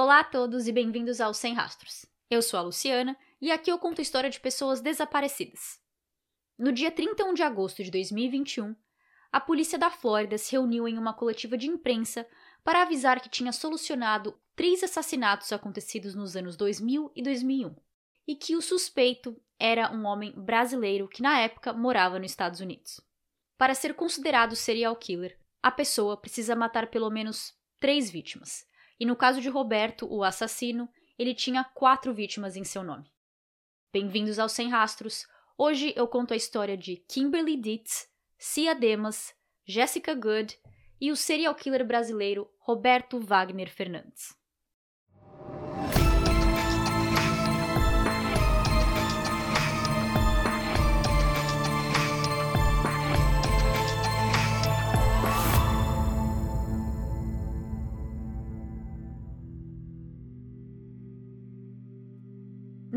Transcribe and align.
Olá 0.00 0.20
a 0.20 0.24
todos 0.24 0.68
e 0.68 0.70
bem-vindos 0.70 1.20
ao 1.20 1.34
Sem 1.34 1.54
Rastros. 1.54 2.06
Eu 2.30 2.40
sou 2.40 2.56
a 2.56 2.62
Luciana 2.62 3.16
e 3.40 3.50
aqui 3.50 3.68
eu 3.68 3.80
conto 3.80 4.00
a 4.00 4.02
história 4.02 4.30
de 4.30 4.38
pessoas 4.38 4.80
desaparecidas. 4.80 5.80
No 6.56 6.70
dia 6.70 6.88
31 6.88 7.34
de 7.34 7.42
agosto 7.42 7.82
de 7.82 7.90
2021, 7.90 8.76
a 9.32 9.40
polícia 9.40 9.76
da 9.76 9.90
Flórida 9.90 10.38
se 10.38 10.52
reuniu 10.52 10.86
em 10.86 10.96
uma 10.96 11.12
coletiva 11.12 11.58
de 11.58 11.66
imprensa 11.66 12.24
para 12.62 12.82
avisar 12.82 13.20
que 13.20 13.28
tinha 13.28 13.50
solucionado 13.50 14.40
três 14.54 14.84
assassinatos 14.84 15.52
acontecidos 15.52 16.14
nos 16.14 16.36
anos 16.36 16.56
2000 16.56 17.10
e 17.16 17.20
2001 17.20 17.74
e 18.28 18.36
que 18.36 18.54
o 18.54 18.62
suspeito 18.62 19.36
era 19.58 19.90
um 19.90 20.06
homem 20.06 20.30
brasileiro 20.30 21.08
que 21.08 21.22
na 21.22 21.40
época 21.40 21.72
morava 21.72 22.20
nos 22.20 22.30
Estados 22.30 22.60
Unidos. 22.60 23.00
Para 23.56 23.74
ser 23.74 23.94
considerado 23.94 24.54
serial 24.54 24.94
killer, 24.94 25.36
a 25.60 25.72
pessoa 25.72 26.16
precisa 26.16 26.54
matar 26.54 26.86
pelo 26.88 27.10
menos 27.10 27.52
três 27.80 28.08
vítimas, 28.08 28.64
e 28.98 29.06
no 29.06 29.16
caso 29.16 29.40
de 29.40 29.48
Roberto, 29.48 30.06
o 30.12 30.24
assassino, 30.24 30.88
ele 31.18 31.34
tinha 31.34 31.64
quatro 31.64 32.12
vítimas 32.12 32.56
em 32.56 32.64
seu 32.64 32.82
nome. 32.82 33.10
Bem-vindos 33.92 34.38
ao 34.38 34.48
Sem 34.48 34.68
Rastros. 34.68 35.26
Hoje 35.56 35.92
eu 35.96 36.06
conto 36.06 36.32
a 36.32 36.36
história 36.36 36.76
de 36.76 36.96
Kimberly 37.08 37.56
Dietz, 37.56 38.08
Cia 38.38 38.74
Demas, 38.74 39.34
Jessica 39.66 40.14
Good 40.14 40.58
e 41.00 41.10
o 41.10 41.16
serial 41.16 41.54
killer 41.54 41.84
brasileiro 41.84 42.48
Roberto 42.58 43.18
Wagner 43.20 43.70
Fernandes. 43.70 44.37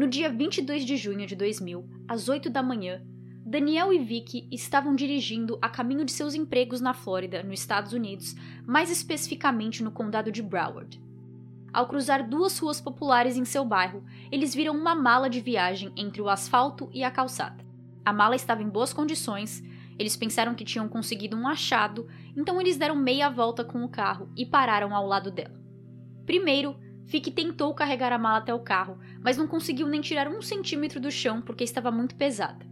No 0.02 0.07
dia 0.07 0.32
22 0.32 0.84
de 0.84 0.98
junho 0.98 1.27
de 1.27 1.35
2000, 1.35 1.88
às 2.07 2.27
8 2.27 2.49
da 2.49 2.63
manhã, 2.63 3.04
Daniel 3.46 3.94
e 3.94 3.99
Vicky 3.99 4.48
estavam 4.52 4.96
dirigindo 4.96 5.60
a 5.62 5.70
caminho 5.70 6.04
de 6.04 6.12
seus 6.12 6.34
empregos 6.34 6.82
na 6.82 6.91
Flórida, 6.91 7.44
nos 7.44 7.60
Estados 7.60 7.94
Unidos, 7.94 8.35
mais 8.66 8.90
especificamente 8.90 9.84
no 9.84 9.91
condado 9.91 10.32
de 10.32 10.41
Broward. 10.41 10.99
Ao 11.72 11.88
cruzar 11.88 12.27
duas 12.27 12.57
ruas 12.57 12.82
populares 12.82 13.38
em 13.38 13.46
seu 13.46 13.63
bairro, 13.63 14.04
eles 14.32 14.55
viram 14.55 14.76
uma 14.76 14.96
mala 14.96 15.29
de 15.29 15.40
viagem 15.40 15.94
entre 15.96 16.20
o 16.20 16.29
asfalto 16.29 16.90
e 16.91 17.04
a 17.04 17.12
calçada. 17.12 17.63
A 18.04 18.12
mala 18.12 18.35
estava 18.35 18.63
em 18.63 18.70
boas 18.70 18.91
condições, 18.91 19.63
eles 19.99 20.18
pensaram 20.18 20.55
que 20.55 20.66
tinham 20.66 20.90
conseguido 20.90 21.38
um 21.38 21.48
achado, 21.48 22.07
então 22.35 22.60
eles 22.60 22.76
deram 22.76 22.96
meia 22.96 23.29
volta 23.29 23.63
com 23.63 23.84
o 23.84 23.90
carro 23.90 24.32
e 24.35 24.48
pararam 24.48 24.96
ao 24.96 25.05
lado 25.05 25.29
dela. 25.29 25.62
Primeiro, 26.26 26.76
Fick 27.07 27.32
tentou 27.32 27.74
carregar 27.74 28.13
a 28.13 28.18
mala 28.18 28.38
até 28.38 28.54
o 28.54 28.60
carro, 28.60 28.98
mas 29.24 29.38
não 29.38 29.48
conseguiu 29.48 29.88
nem 29.88 30.02
tirar 30.02 30.27
um 30.27 30.41
centímetro 30.41 30.99
do 30.99 31.12
chão 31.12 31.41
porque 31.41 31.63
estava 31.63 31.91
muito 31.91 32.16
pesada. 32.16 32.66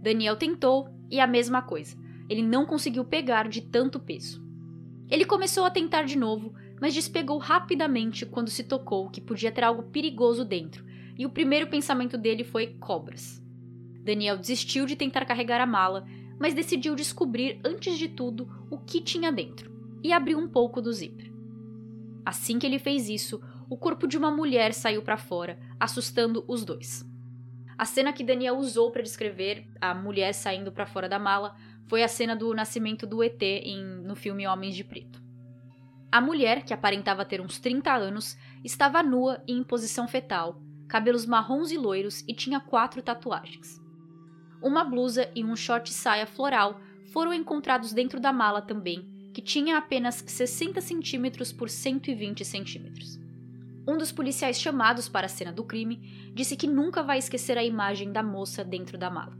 Daniel 0.00 0.36
tentou 0.36 0.88
e 1.10 1.20
a 1.20 1.26
mesma 1.26 1.62
coisa. 1.62 1.96
Ele 2.28 2.42
não 2.42 2.66
conseguiu 2.66 3.04
pegar 3.04 3.48
de 3.48 3.62
tanto 3.62 4.00
peso. 4.00 4.42
Ele 5.10 5.24
começou 5.24 5.64
a 5.64 5.70
tentar 5.70 6.04
de 6.04 6.16
novo, 6.16 6.54
mas 6.80 6.94
despegou 6.94 7.38
rapidamente 7.38 8.26
quando 8.26 8.50
se 8.50 8.64
tocou 8.64 9.10
que 9.10 9.20
podia 9.20 9.52
ter 9.52 9.62
algo 9.62 9.84
perigoso 9.84 10.44
dentro, 10.44 10.84
e 11.18 11.26
o 11.26 11.30
primeiro 11.30 11.68
pensamento 11.68 12.16
dele 12.16 12.42
foi 12.42 12.68
cobras. 12.80 13.42
Daniel 14.02 14.38
desistiu 14.38 14.86
de 14.86 14.96
tentar 14.96 15.24
carregar 15.24 15.60
a 15.60 15.66
mala, 15.66 16.04
mas 16.40 16.54
decidiu 16.54 16.96
descobrir 16.96 17.60
antes 17.64 17.96
de 17.98 18.08
tudo 18.08 18.48
o 18.70 18.78
que 18.78 19.00
tinha 19.00 19.30
dentro 19.30 19.70
e 20.02 20.12
abriu 20.12 20.38
um 20.38 20.48
pouco 20.48 20.80
do 20.82 20.92
zíper. 20.92 21.30
Assim 22.24 22.58
que 22.58 22.66
ele 22.66 22.78
fez 22.78 23.08
isso, 23.08 23.40
o 23.72 23.76
corpo 23.78 24.06
de 24.06 24.18
uma 24.18 24.30
mulher 24.30 24.74
saiu 24.74 25.00
para 25.00 25.16
fora, 25.16 25.58
assustando 25.80 26.44
os 26.46 26.62
dois. 26.62 27.02
A 27.78 27.86
cena 27.86 28.12
que 28.12 28.22
Daniel 28.22 28.58
usou 28.58 28.90
para 28.90 29.00
descrever 29.00 29.66
a 29.80 29.94
mulher 29.94 30.34
saindo 30.34 30.70
para 30.70 30.84
fora 30.84 31.08
da 31.08 31.18
mala 31.18 31.56
foi 31.86 32.02
a 32.02 32.08
cena 32.08 32.36
do 32.36 32.52
nascimento 32.52 33.06
do 33.06 33.22
ET 33.22 33.42
em, 33.42 33.82
no 33.82 34.14
filme 34.14 34.46
Homens 34.46 34.76
de 34.76 34.84
Preto. 34.84 35.22
A 36.12 36.20
mulher, 36.20 36.66
que 36.66 36.74
aparentava 36.74 37.24
ter 37.24 37.40
uns 37.40 37.58
30 37.58 37.90
anos, 37.90 38.36
estava 38.62 39.02
nua 39.02 39.42
e 39.48 39.54
em 39.54 39.64
posição 39.64 40.06
fetal, 40.06 40.60
cabelos 40.86 41.24
marrons 41.24 41.70
e 41.70 41.78
loiros 41.78 42.22
e 42.28 42.34
tinha 42.34 42.60
quatro 42.60 43.00
tatuagens. 43.00 43.80
Uma 44.62 44.84
blusa 44.84 45.30
e 45.34 45.42
um 45.42 45.56
short 45.56 45.90
saia 45.94 46.26
floral 46.26 46.78
foram 47.10 47.32
encontrados 47.32 47.94
dentro 47.94 48.20
da 48.20 48.34
mala 48.34 48.60
também, 48.60 49.30
que 49.32 49.40
tinha 49.40 49.78
apenas 49.78 50.22
60 50.26 50.78
centímetros 50.82 51.50
por 51.54 51.70
120 51.70 52.44
centímetros. 52.44 53.22
Um 53.86 53.98
dos 53.98 54.12
policiais 54.12 54.60
chamados 54.60 55.08
para 55.08 55.26
a 55.26 55.28
cena 55.28 55.52
do 55.52 55.64
crime 55.64 56.30
disse 56.32 56.56
que 56.56 56.68
nunca 56.68 57.02
vai 57.02 57.18
esquecer 57.18 57.58
a 57.58 57.64
imagem 57.64 58.12
da 58.12 58.22
moça 58.22 58.64
dentro 58.64 58.96
da 58.96 59.10
mala. 59.10 59.36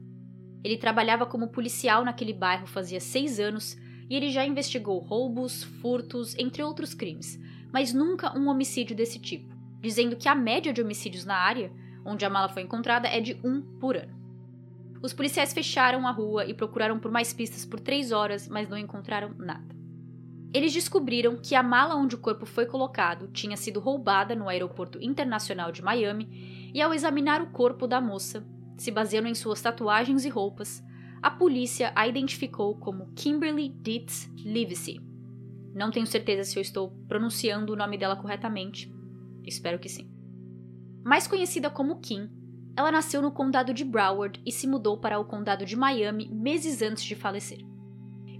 Ele 0.65 0.77
trabalhava 0.77 1.27
como 1.27 1.49
policial 1.49 2.05
naquele 2.05 2.33
bairro 2.33 2.67
fazia 2.67 3.01
seis 3.01 3.39
anos 3.39 3.77
e 4.11 4.17
ele 4.17 4.31
já 4.31 4.45
investigou 4.45 4.99
roubos, 4.99 5.63
furtos, 5.63 6.37
entre 6.39 6.63
outros 6.63 6.93
crimes, 6.93 7.39
mas 7.73 7.93
nunca 7.93 8.37
um 8.37 8.49
homicídio 8.49 8.97
desse 8.97 9.19
tipo, 9.19 9.55
dizendo 9.81 10.17
que 10.17 10.29
a 10.29 10.35
média 10.35 10.73
de 10.73 10.83
homicídios 10.83 11.25
na 11.25 11.37
área, 11.37 11.73
onde 12.05 12.25
a 12.25 12.31
mala 12.31 12.49
foi 12.49 12.63
encontrada, 12.63 13.09
é 13.09 13.21
de 13.21 13.39
um 13.45 13.63
por 13.79 13.97
ano. 13.97 14.21
Os 15.01 15.13
policiais 15.13 15.53
fecharam 15.53 16.07
a 16.07 16.11
rua 16.11 16.45
e 16.47 16.55
procuraram 16.55 16.99
por 16.99 17.11
mais 17.11 17.33
pistas 17.33 17.65
por 17.65 17.81
três 17.81 18.13
horas, 18.13 18.49
mas 18.49 18.69
não 18.69 18.79
encontraram 18.79 19.35
nada. 19.39 19.72
Eles 20.53 20.73
descobriram 20.73 21.37
que 21.37 21.55
a 21.55 21.63
mala 21.63 21.97
onde 21.97 22.15
o 22.15 22.19
corpo 22.19 22.45
foi 22.45 22.67
colocado 22.67 23.29
tinha 23.29 23.57
sido 23.57 23.81
roubada 23.81 24.35
no 24.35 24.49
Aeroporto 24.49 25.03
Internacional 25.03 25.73
de 25.73 25.83
Miami 25.83 26.71
e, 26.75 26.83
ao 26.83 26.93
examinar 26.93 27.41
o 27.41 27.51
corpo 27.51 27.87
da 27.87 28.01
moça, 28.01 28.47
se 28.77 28.91
baseando 28.91 29.29
em 29.29 29.35
suas 29.35 29.63
tatuagens 29.63 30.25
e 30.25 30.29
roupas, 30.29 30.85
a 31.23 31.31
polícia 31.31 31.93
a 31.95 32.07
identificou 32.07 32.77
como 32.77 33.13
Kimberly 33.15 33.69
Dietz 33.69 34.31
Livesey. 34.37 35.01
Não 35.75 35.91
tenho 35.91 36.07
certeza 36.07 36.45
se 36.45 36.59
eu 36.59 36.61
estou 36.61 36.91
pronunciando 37.09 37.73
o 37.73 37.77
nome 37.77 37.97
dela 37.97 38.17
corretamente. 38.17 38.93
Espero 39.45 39.79
que 39.79 39.89
sim. 39.89 40.11
Mais 41.03 41.27
conhecida 41.27 41.71
como 41.71 42.01
Kim, 42.01 42.29
ela 42.77 42.93
nasceu 42.93 43.23
no 43.23 43.33
condado 43.33 43.73
de 43.73 43.85
Broward 43.85 44.41
e 44.45 44.53
se 44.53 44.67
mudou 44.67 44.99
para 44.99 45.19
o 45.19 45.25
condado 45.25 45.65
de 45.65 45.77
Miami 45.77 46.29
meses 46.29 46.83
antes 46.83 47.05
de 47.05 47.15
falecer. 47.15 47.72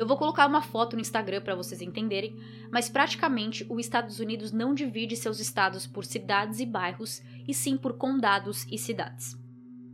Eu 0.03 0.07
vou 0.09 0.17
colocar 0.17 0.49
uma 0.49 0.61
foto 0.61 0.97
no 0.97 1.01
Instagram 1.01 1.41
para 1.43 1.55
vocês 1.55 1.81
entenderem, 1.81 2.37
mas 2.73 2.91
praticamente 2.91 3.65
os 3.71 3.79
Estados 3.79 4.19
Unidos 4.19 4.51
não 4.51 4.75
divide 4.75 5.15
seus 5.15 5.39
estados 5.39 5.87
por 5.87 6.05
cidades 6.05 6.59
e 6.59 6.67
bairros, 6.67 7.23
e 7.47 7.55
sim 7.55 7.77
por 7.77 7.93
condados 7.93 8.67
e 8.69 8.77
cidades. 8.77 9.39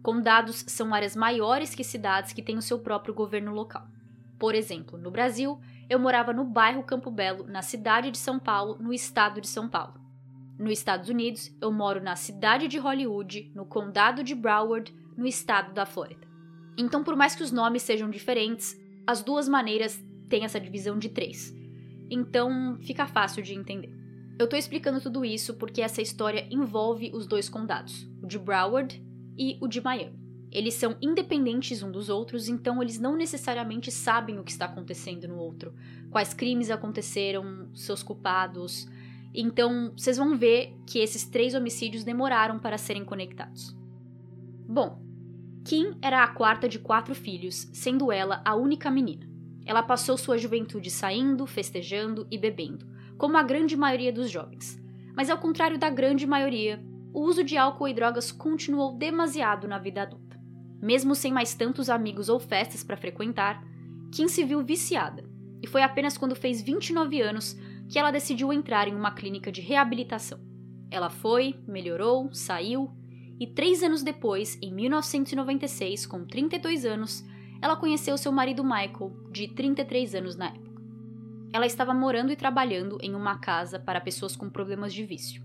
Condados 0.02 0.64
são 0.66 0.94
áreas 0.94 1.14
maiores 1.14 1.74
que 1.74 1.84
cidades 1.84 2.32
que 2.32 2.42
têm 2.42 2.56
o 2.56 2.62
seu 2.62 2.78
próprio 2.78 3.12
governo 3.12 3.52
local. 3.52 3.86
Por 4.38 4.54
exemplo, 4.54 4.96
no 4.96 5.10
Brasil, 5.10 5.60
eu 5.90 5.98
morava 5.98 6.32
no 6.32 6.42
bairro 6.42 6.82
Campo 6.84 7.10
Belo, 7.10 7.46
na 7.46 7.60
cidade 7.60 8.10
de 8.10 8.16
São 8.16 8.38
Paulo, 8.38 8.78
no 8.80 8.94
estado 8.94 9.42
de 9.42 9.46
São 9.46 9.68
Paulo. 9.68 10.00
Nos 10.58 10.72
Estados 10.72 11.10
Unidos, 11.10 11.54
eu 11.60 11.70
moro 11.70 12.02
na 12.02 12.16
cidade 12.16 12.66
de 12.66 12.78
Hollywood, 12.78 13.52
no 13.54 13.66
condado 13.66 14.24
de 14.24 14.34
Broward, 14.34 14.90
no 15.18 15.26
estado 15.26 15.74
da 15.74 15.84
Flórida. 15.84 16.26
Então, 16.78 17.04
por 17.04 17.14
mais 17.14 17.34
que 17.34 17.42
os 17.42 17.52
nomes 17.52 17.82
sejam 17.82 18.08
diferentes, 18.08 18.74
as 19.08 19.22
duas 19.22 19.48
maneiras 19.48 19.98
têm 20.28 20.44
essa 20.44 20.60
divisão 20.60 20.98
de 20.98 21.08
três. 21.08 21.56
Então 22.10 22.76
fica 22.82 23.06
fácil 23.06 23.42
de 23.42 23.54
entender. 23.54 23.90
Eu 24.38 24.46
tô 24.46 24.54
explicando 24.54 25.00
tudo 25.00 25.24
isso 25.24 25.54
porque 25.54 25.80
essa 25.80 26.02
história 26.02 26.46
envolve 26.50 27.10
os 27.14 27.26
dois 27.26 27.48
condados, 27.48 28.06
o 28.22 28.26
de 28.26 28.38
Broward 28.38 29.02
e 29.34 29.56
o 29.62 29.66
de 29.66 29.80
Miami. 29.80 30.12
Eles 30.52 30.74
são 30.74 30.94
independentes 31.00 31.82
um 31.82 31.90
dos 31.90 32.10
outros, 32.10 32.50
então 32.50 32.82
eles 32.82 32.98
não 32.98 33.16
necessariamente 33.16 33.90
sabem 33.90 34.38
o 34.38 34.44
que 34.44 34.50
está 34.50 34.66
acontecendo 34.66 35.26
no 35.26 35.38
outro, 35.38 35.72
quais 36.10 36.34
crimes 36.34 36.70
aconteceram, 36.70 37.70
seus 37.74 38.02
culpados. 38.02 38.86
Então, 39.34 39.90
vocês 39.96 40.18
vão 40.18 40.36
ver 40.36 40.74
que 40.86 40.98
esses 40.98 41.24
três 41.24 41.54
homicídios 41.54 42.04
demoraram 42.04 42.58
para 42.58 42.76
serem 42.76 43.06
conectados. 43.06 43.74
Bom, 44.68 45.07
Kim 45.68 45.98
era 46.00 46.24
a 46.24 46.28
quarta 46.28 46.66
de 46.66 46.78
quatro 46.78 47.14
filhos, 47.14 47.68
sendo 47.74 48.10
ela 48.10 48.40
a 48.42 48.54
única 48.54 48.90
menina. 48.90 49.28
Ela 49.66 49.82
passou 49.82 50.16
sua 50.16 50.38
juventude 50.38 50.90
saindo, 50.90 51.46
festejando 51.46 52.26
e 52.30 52.38
bebendo, 52.38 52.86
como 53.18 53.36
a 53.36 53.42
grande 53.42 53.76
maioria 53.76 54.10
dos 54.10 54.30
jovens. 54.30 54.82
Mas 55.14 55.28
ao 55.28 55.36
contrário 55.36 55.78
da 55.78 55.90
grande 55.90 56.26
maioria, 56.26 56.82
o 57.12 57.20
uso 57.20 57.44
de 57.44 57.58
álcool 57.58 57.86
e 57.86 57.92
drogas 57.92 58.32
continuou 58.32 58.96
demasiado 58.96 59.68
na 59.68 59.78
vida 59.78 60.00
adulta. 60.00 60.40
Mesmo 60.80 61.14
sem 61.14 61.34
mais 61.34 61.52
tantos 61.52 61.90
amigos 61.90 62.30
ou 62.30 62.40
festas 62.40 62.82
para 62.82 62.96
frequentar, 62.96 63.62
Kim 64.10 64.26
se 64.26 64.44
viu 64.44 64.64
viciada, 64.64 65.22
e 65.62 65.66
foi 65.66 65.82
apenas 65.82 66.16
quando 66.16 66.34
fez 66.34 66.62
29 66.62 67.20
anos 67.20 67.54
que 67.90 67.98
ela 67.98 68.10
decidiu 68.10 68.54
entrar 68.54 68.88
em 68.88 68.94
uma 68.94 69.10
clínica 69.10 69.52
de 69.52 69.60
reabilitação. 69.60 70.40
Ela 70.90 71.10
foi, 71.10 71.56
melhorou, 71.66 72.32
saiu 72.32 72.90
e 73.38 73.46
três 73.46 73.82
anos 73.82 74.02
depois, 74.02 74.58
em 74.60 74.72
1996, 74.72 76.06
com 76.06 76.24
32 76.24 76.84
anos, 76.84 77.24
ela 77.62 77.76
conheceu 77.76 78.18
seu 78.18 78.32
marido 78.32 78.64
Michael, 78.64 79.12
de 79.30 79.48
33 79.48 80.14
anos 80.16 80.36
na 80.36 80.46
época. 80.46 80.82
Ela 81.52 81.66
estava 81.66 81.94
morando 81.94 82.32
e 82.32 82.36
trabalhando 82.36 82.98
em 83.00 83.14
uma 83.14 83.38
casa 83.38 83.78
para 83.78 84.00
pessoas 84.00 84.36
com 84.36 84.50
problemas 84.50 84.92
de 84.92 85.04
vício. 85.04 85.42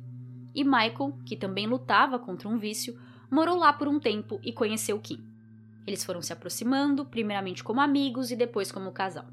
e 0.55 0.63
Michael, 0.63 1.17
que 1.25 1.35
também 1.35 1.65
lutava 1.65 2.19
contra 2.19 2.47
um 2.47 2.59
vício, 2.59 2.95
morou 3.31 3.57
lá 3.57 3.73
por 3.73 3.87
um 3.87 3.99
tempo 3.99 4.39
e 4.43 4.53
conheceu 4.53 4.99
Kim. 4.99 5.23
Eles 5.87 6.03
foram 6.03 6.21
se 6.21 6.31
aproximando, 6.31 7.05
primeiramente 7.05 7.63
como 7.63 7.81
amigos 7.81 8.29
e 8.29 8.35
depois 8.35 8.71
como 8.71 8.91
casal. 8.91 9.25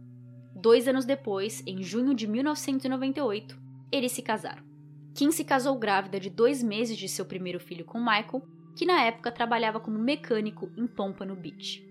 Dois 0.54 0.88
anos 0.88 1.04
depois, 1.04 1.62
em 1.66 1.82
junho 1.82 2.14
de 2.14 2.26
1998, 2.26 3.58
eles 3.92 4.12
se 4.12 4.22
casaram. 4.22 4.69
Kim 5.14 5.30
se 5.30 5.44
casou 5.44 5.78
grávida 5.78 6.20
de 6.20 6.30
dois 6.30 6.62
meses 6.62 6.96
de 6.96 7.08
seu 7.08 7.24
primeiro 7.24 7.60
filho 7.60 7.84
com 7.84 7.98
Michael, 7.98 8.42
que 8.76 8.86
na 8.86 9.02
época 9.02 9.32
trabalhava 9.32 9.80
como 9.80 9.98
mecânico 9.98 10.70
em 10.76 10.86
Pompano 10.86 11.34
Beach. 11.34 11.84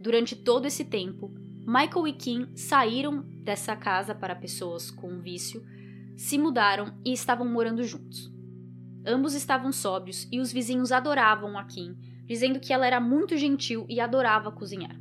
Durante 0.00 0.34
todo 0.34 0.66
esse 0.66 0.84
tempo, 0.84 1.30
Michael 1.66 2.08
e 2.08 2.12
Kim 2.12 2.48
saíram 2.54 3.22
dessa 3.42 3.74
casa 3.76 4.14
para 4.14 4.34
pessoas 4.34 4.90
com 4.90 5.20
vício, 5.20 5.64
se 6.16 6.38
mudaram 6.38 6.94
e 7.04 7.12
estavam 7.12 7.48
morando 7.48 7.82
juntos. 7.82 8.30
Ambos 9.06 9.34
estavam 9.34 9.72
sóbrios 9.72 10.26
e 10.32 10.40
os 10.40 10.52
vizinhos 10.52 10.92
adoravam 10.92 11.58
a 11.58 11.64
Kim, 11.64 11.96
dizendo 12.26 12.60
que 12.60 12.72
ela 12.72 12.86
era 12.86 13.00
muito 13.00 13.36
gentil 13.36 13.86
e 13.88 14.00
adorava 14.00 14.50
cozinhar. 14.50 14.98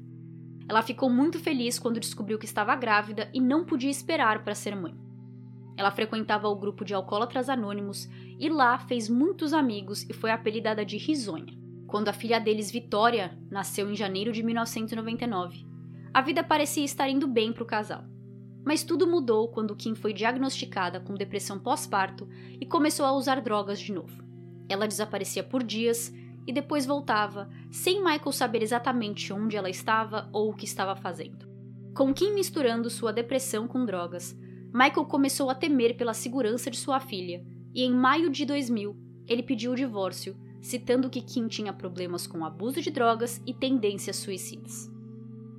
Ela 0.67 0.81
ficou 0.81 1.09
muito 1.09 1.39
feliz 1.39 1.77
quando 1.77 1.99
descobriu 1.99 2.37
que 2.37 2.45
estava 2.45 2.75
grávida 2.75 3.29
e 3.33 3.41
não 3.41 3.65
podia 3.65 3.89
esperar 3.89 4.43
para 4.43 4.55
ser 4.55 4.75
mãe. 4.75 5.02
Ela 5.75 5.91
frequentava 5.91 6.47
o 6.47 6.55
grupo 6.55 6.85
de 6.85 6.93
alcoólatras 6.93 7.49
anônimos 7.49 8.07
e 8.39 8.49
lá 8.49 8.77
fez 8.77 9.09
muitos 9.09 9.53
amigos 9.53 10.03
e 10.09 10.13
foi 10.13 10.31
apelidada 10.31 10.85
de 10.85 10.97
Risonha. 10.97 11.53
Quando 11.87 12.09
a 12.09 12.13
filha 12.13 12.39
deles, 12.39 12.71
Vitória, 12.71 13.37
nasceu 13.49 13.89
em 13.89 13.95
janeiro 13.95 14.31
de 14.31 14.43
1999, 14.43 15.65
a 16.13 16.21
vida 16.21 16.43
parecia 16.43 16.85
estar 16.85 17.09
indo 17.09 17.27
bem 17.27 17.51
para 17.51 17.63
o 17.63 17.67
casal. 17.67 18.03
Mas 18.65 18.83
tudo 18.83 19.07
mudou 19.07 19.49
quando 19.49 19.75
Kim 19.75 19.93
foi 19.95 20.13
diagnosticada 20.13 20.99
com 20.99 21.15
depressão 21.15 21.59
pós-parto 21.59 22.27
e 22.59 22.65
começou 22.65 23.05
a 23.05 23.11
usar 23.11 23.41
drogas 23.41 23.79
de 23.79 23.91
novo. 23.91 24.23
Ela 24.69 24.87
desaparecia 24.87 25.43
por 25.43 25.63
dias 25.63 26.13
e 26.47 26.53
depois 26.53 26.85
voltava, 26.85 27.49
sem 27.71 28.03
Michael 28.03 28.31
saber 28.31 28.61
exatamente 28.61 29.33
onde 29.33 29.57
ela 29.57 29.69
estava 29.69 30.29
ou 30.31 30.49
o 30.49 30.53
que 30.53 30.65
estava 30.65 30.95
fazendo. 30.95 31.47
Com 31.93 32.13
Kim 32.13 32.33
misturando 32.33 32.89
sua 32.89 33.11
depressão 33.11 33.67
com 33.67 33.85
drogas, 33.85 34.37
Michael 34.73 35.05
começou 35.05 35.51
a 35.51 35.55
temer 35.55 35.95
pela 35.95 36.15
segurança 36.15 36.71
de 36.71 36.77
sua 36.77 36.99
filha 36.99 37.45
e, 37.75 37.83
em 37.83 37.93
maio 37.93 38.31
de 38.31 38.43
2000, 38.43 38.97
ele 39.27 39.43
pediu 39.43 39.71
o 39.71 39.75
divórcio, 39.75 40.35
citando 40.59 41.11
que 41.11 41.21
Kim 41.21 41.47
tinha 41.47 41.71
problemas 41.71 42.25
com 42.25 42.43
abuso 42.43 42.81
de 42.81 42.89
drogas 42.89 43.39
e 43.45 43.53
tendências 43.53 44.15
suicidas. 44.15 44.91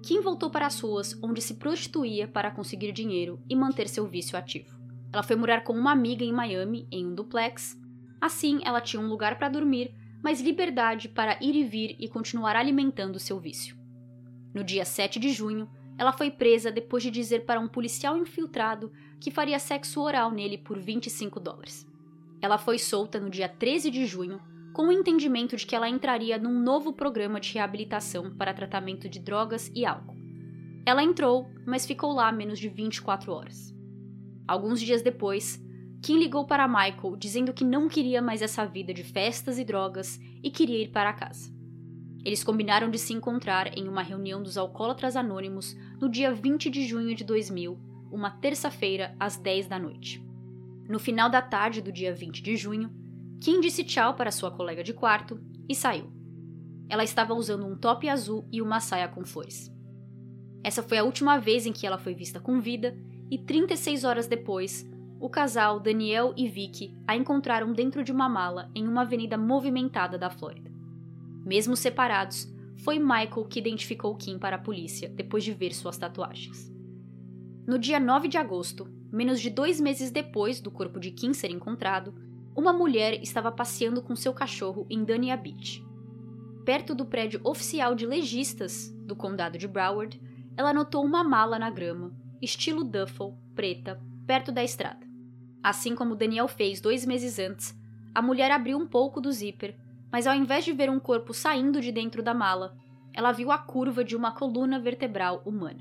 Kim 0.02 0.20
voltou 0.20 0.50
para 0.50 0.66
as 0.66 0.80
ruas, 0.80 1.16
onde 1.22 1.40
se 1.40 1.54
prostituía 1.54 2.26
para 2.26 2.50
conseguir 2.50 2.90
dinheiro 2.90 3.40
e 3.48 3.54
manter 3.54 3.88
seu 3.88 4.04
vício 4.04 4.36
ativo. 4.36 4.76
Ela 5.12 5.22
foi 5.22 5.36
morar 5.36 5.62
com 5.62 5.72
uma 5.72 5.92
amiga 5.92 6.24
em 6.24 6.32
Miami, 6.32 6.88
em 6.90 7.06
um 7.06 7.14
duplex. 7.14 7.78
Assim, 8.20 8.58
ela 8.64 8.80
tinha 8.80 9.00
um 9.00 9.08
lugar 9.08 9.38
para 9.38 9.48
dormir, 9.48 9.94
mas 10.24 10.40
liberdade 10.40 11.08
para 11.08 11.38
ir 11.40 11.54
e 11.54 11.62
vir 11.62 11.94
e 12.00 12.08
continuar 12.08 12.56
alimentando 12.56 13.20
seu 13.20 13.38
vício. 13.38 13.76
No 14.52 14.64
dia 14.64 14.84
7 14.84 15.20
de 15.20 15.30
junho, 15.30 15.68
ela 15.96 16.12
foi 16.12 16.30
presa 16.30 16.72
depois 16.72 17.02
de 17.02 17.10
dizer 17.10 17.44
para 17.44 17.60
um 17.60 17.68
policial 17.68 18.16
infiltrado 18.16 18.92
que 19.20 19.30
faria 19.30 19.58
sexo 19.58 20.00
oral 20.00 20.30
nele 20.30 20.58
por 20.58 20.78
25 20.78 21.38
dólares. 21.38 21.86
Ela 22.40 22.58
foi 22.58 22.78
solta 22.78 23.20
no 23.20 23.30
dia 23.30 23.48
13 23.48 23.90
de 23.90 24.04
junho 24.04 24.40
com 24.72 24.88
o 24.88 24.92
entendimento 24.92 25.56
de 25.56 25.64
que 25.64 25.76
ela 25.76 25.88
entraria 25.88 26.36
num 26.36 26.60
novo 26.60 26.92
programa 26.92 27.38
de 27.38 27.54
reabilitação 27.54 28.34
para 28.36 28.52
tratamento 28.52 29.08
de 29.08 29.20
drogas 29.20 29.70
e 29.72 29.86
álcool. 29.86 30.16
Ela 30.84 31.02
entrou, 31.02 31.48
mas 31.64 31.86
ficou 31.86 32.12
lá 32.12 32.30
menos 32.32 32.58
de 32.58 32.68
24 32.68 33.32
horas. 33.32 33.72
Alguns 34.46 34.80
dias 34.80 35.00
depois, 35.00 35.62
Kim 36.02 36.18
ligou 36.18 36.44
para 36.44 36.68
Michael 36.68 37.16
dizendo 37.16 37.54
que 37.54 37.64
não 37.64 37.88
queria 37.88 38.20
mais 38.20 38.42
essa 38.42 38.66
vida 38.66 38.92
de 38.92 39.04
festas 39.04 39.58
e 39.58 39.64
drogas 39.64 40.20
e 40.42 40.50
queria 40.50 40.82
ir 40.82 40.90
para 40.90 41.12
casa. 41.12 41.53
Eles 42.24 42.42
combinaram 42.42 42.90
de 42.90 42.98
se 42.98 43.12
encontrar 43.12 43.76
em 43.76 43.86
uma 43.86 44.02
reunião 44.02 44.42
dos 44.42 44.56
Alcoólatras 44.56 45.14
Anônimos 45.14 45.76
no 46.00 46.08
dia 46.08 46.32
20 46.32 46.70
de 46.70 46.86
junho 46.86 47.14
de 47.14 47.22
2000, 47.22 47.78
uma 48.10 48.30
terça-feira, 48.30 49.14
às 49.20 49.36
10 49.36 49.66
da 49.66 49.78
noite. 49.78 50.24
No 50.88 50.98
final 50.98 51.28
da 51.28 51.42
tarde 51.42 51.82
do 51.82 51.92
dia 51.92 52.14
20 52.14 52.42
de 52.42 52.56
junho, 52.56 52.90
Kim 53.40 53.60
disse 53.60 53.84
tchau 53.84 54.14
para 54.14 54.30
sua 54.30 54.50
colega 54.50 54.82
de 54.82 54.94
quarto 54.94 55.38
e 55.68 55.74
saiu. 55.74 56.10
Ela 56.88 57.04
estava 57.04 57.34
usando 57.34 57.66
um 57.66 57.76
top 57.76 58.08
azul 58.08 58.46
e 58.50 58.62
uma 58.62 58.80
saia 58.80 59.08
com 59.08 59.24
flores. 59.24 59.70
Essa 60.62 60.82
foi 60.82 60.98
a 60.98 61.04
última 61.04 61.38
vez 61.38 61.66
em 61.66 61.72
que 61.72 61.86
ela 61.86 61.98
foi 61.98 62.14
vista 62.14 62.40
com 62.40 62.60
vida, 62.60 62.96
e 63.30 63.38
36 63.38 64.04
horas 64.04 64.26
depois, 64.26 64.86
o 65.20 65.28
casal 65.28 65.80
Daniel 65.80 66.32
e 66.36 66.48
Vicky 66.48 66.94
a 67.06 67.16
encontraram 67.16 67.72
dentro 67.72 68.04
de 68.04 68.12
uma 68.12 68.28
mala 68.28 68.70
em 68.74 68.86
uma 68.86 69.02
avenida 69.02 69.36
movimentada 69.36 70.18
da 70.18 70.30
Flórida. 70.30 70.73
Mesmo 71.44 71.76
separados, 71.76 72.52
foi 72.76 72.98
Michael 72.98 73.46
que 73.48 73.58
identificou 73.58 74.16
Kim 74.16 74.38
para 74.38 74.56
a 74.56 74.60
polícia 74.60 75.08
depois 75.08 75.44
de 75.44 75.52
ver 75.52 75.74
suas 75.74 75.96
tatuagens. 75.96 76.72
No 77.66 77.78
dia 77.78 77.98
9 77.98 78.28
de 78.28 78.36
agosto, 78.36 78.86
menos 79.12 79.40
de 79.40 79.48
dois 79.48 79.80
meses 79.80 80.10
depois 80.10 80.60
do 80.60 80.70
corpo 80.70 81.00
de 81.00 81.10
Kim 81.10 81.32
ser 81.32 81.50
encontrado, 81.50 82.14
uma 82.54 82.72
mulher 82.72 83.22
estava 83.22 83.50
passeando 83.50 84.02
com 84.02 84.14
seu 84.14 84.32
cachorro 84.32 84.86
em 84.90 85.02
Dania 85.04 85.36
Beach. 85.36 85.84
Perto 86.64 86.94
do 86.94 87.04
prédio 87.04 87.40
oficial 87.42 87.94
de 87.94 88.06
legistas 88.06 88.90
do 89.06 89.16
condado 89.16 89.58
de 89.58 89.66
Broward, 89.66 90.20
ela 90.56 90.72
notou 90.72 91.04
uma 91.04 91.24
mala 91.24 91.58
na 91.58 91.70
grama, 91.70 92.14
estilo 92.40 92.84
duffel, 92.84 93.36
preta, 93.54 94.00
perto 94.26 94.52
da 94.52 94.62
estrada. 94.62 95.06
Assim 95.62 95.94
como 95.94 96.14
Daniel 96.14 96.46
fez 96.46 96.80
dois 96.80 97.04
meses 97.04 97.38
antes, 97.38 97.74
a 98.14 98.22
mulher 98.22 98.50
abriu 98.50 98.78
um 98.78 98.86
pouco 98.86 99.20
do 99.20 99.32
zíper, 99.32 99.76
mas 100.14 100.28
ao 100.28 100.34
invés 100.36 100.64
de 100.64 100.72
ver 100.72 100.88
um 100.88 101.00
corpo 101.00 101.34
saindo 101.34 101.80
de 101.80 101.90
dentro 101.90 102.22
da 102.22 102.32
mala, 102.32 102.78
ela 103.12 103.32
viu 103.32 103.50
a 103.50 103.58
curva 103.58 104.04
de 104.04 104.14
uma 104.14 104.30
coluna 104.30 104.78
vertebral 104.78 105.42
humana. 105.44 105.80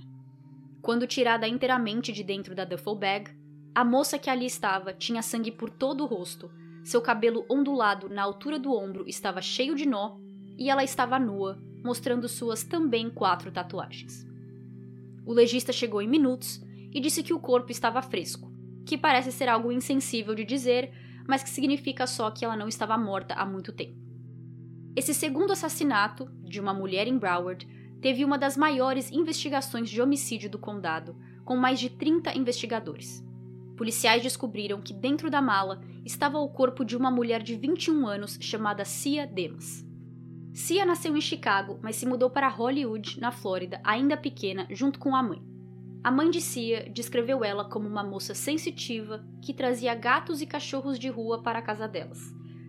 Quando 0.81 1.05
tirada 1.05 1.47
inteiramente 1.47 2.11
de 2.11 2.23
dentro 2.23 2.55
da 2.55 2.65
duffel 2.65 2.95
bag, 2.95 3.29
a 3.75 3.85
moça 3.85 4.17
que 4.17 4.31
ali 4.31 4.47
estava 4.47 4.91
tinha 4.91 5.21
sangue 5.21 5.51
por 5.51 5.69
todo 5.69 6.03
o 6.03 6.07
rosto 6.07 6.49
seu 6.83 6.99
cabelo 6.99 7.45
ondulado 7.47 8.09
na 8.09 8.23
altura 8.23 8.57
do 8.57 8.73
ombro 8.73 9.07
estava 9.07 9.39
cheio 9.39 9.75
de 9.75 9.85
nó 9.85 10.17
e 10.57 10.67
ela 10.67 10.83
estava 10.83 11.19
nua, 11.19 11.61
mostrando 11.83 12.27
suas 12.27 12.63
também 12.63 13.11
quatro 13.11 13.51
tatuagens. 13.51 14.25
O 15.27 15.31
legista 15.31 15.71
chegou 15.71 16.01
em 16.01 16.07
minutos 16.07 16.59
e 16.91 16.99
disse 16.99 17.21
que 17.21 17.35
o 17.35 17.39
corpo 17.39 17.71
estava 17.71 18.01
fresco, 18.01 18.51
que 18.83 18.97
parece 18.97 19.31
ser 19.31 19.47
algo 19.47 19.71
insensível 19.71 20.33
de 20.33 20.43
dizer, 20.43 20.91
mas 21.27 21.43
que 21.43 21.51
significa 21.51 22.07
só 22.07 22.31
que 22.31 22.43
ela 22.43 22.57
não 22.57 22.67
estava 22.67 22.97
morta 22.97 23.35
há 23.35 23.45
muito 23.45 23.71
tempo. 23.71 24.01
Esse 24.95 25.13
segundo 25.13 25.51
assassinato, 25.51 26.29
de 26.43 26.59
uma 26.59 26.73
mulher 26.73 27.07
em 27.07 27.17
Broward, 27.17 27.67
teve 27.99 28.23
uma 28.23 28.37
das 28.37 28.55
maiores 28.55 29.11
investigações 29.11 29.89
de 29.89 30.01
homicídio 30.01 30.49
do 30.49 30.59
condado, 30.59 31.15
com 31.43 31.57
mais 31.57 31.79
de 31.79 31.89
30 31.89 32.37
investigadores. 32.37 33.25
Policiais 33.75 34.21
descobriram 34.21 34.81
que 34.81 34.93
dentro 34.93 35.31
da 35.31 35.41
mala 35.41 35.81
estava 36.05 36.37
o 36.37 36.49
corpo 36.49 36.85
de 36.85 36.95
uma 36.95 37.09
mulher 37.09 37.41
de 37.41 37.55
21 37.55 38.05
anos 38.05 38.37
chamada 38.39 38.85
Cia 38.85 39.25
Demas. 39.25 39.83
Cia 40.53 40.85
nasceu 40.85 41.17
em 41.17 41.21
Chicago, 41.21 41.79
mas 41.81 41.95
se 41.95 42.05
mudou 42.05 42.29
para 42.29 42.47
Hollywood, 42.47 43.19
na 43.19 43.31
Flórida, 43.31 43.81
ainda 43.83 44.15
pequena, 44.15 44.67
junto 44.69 44.99
com 44.99 45.15
a 45.15 45.23
mãe. 45.23 45.41
A 46.03 46.11
mãe 46.11 46.29
de 46.29 46.39
Cia 46.39 46.87
descreveu 46.93 47.43
ela 47.43 47.65
como 47.65 47.87
uma 47.87 48.03
moça 48.03 48.35
sensitiva 48.35 49.25
que 49.41 49.53
trazia 49.53 49.95
gatos 49.95 50.41
e 50.41 50.45
cachorros 50.45 50.99
de 50.99 51.09
rua 51.09 51.41
para 51.41 51.57
a 51.57 51.63
casa 51.63 51.87
delas. 51.87 52.19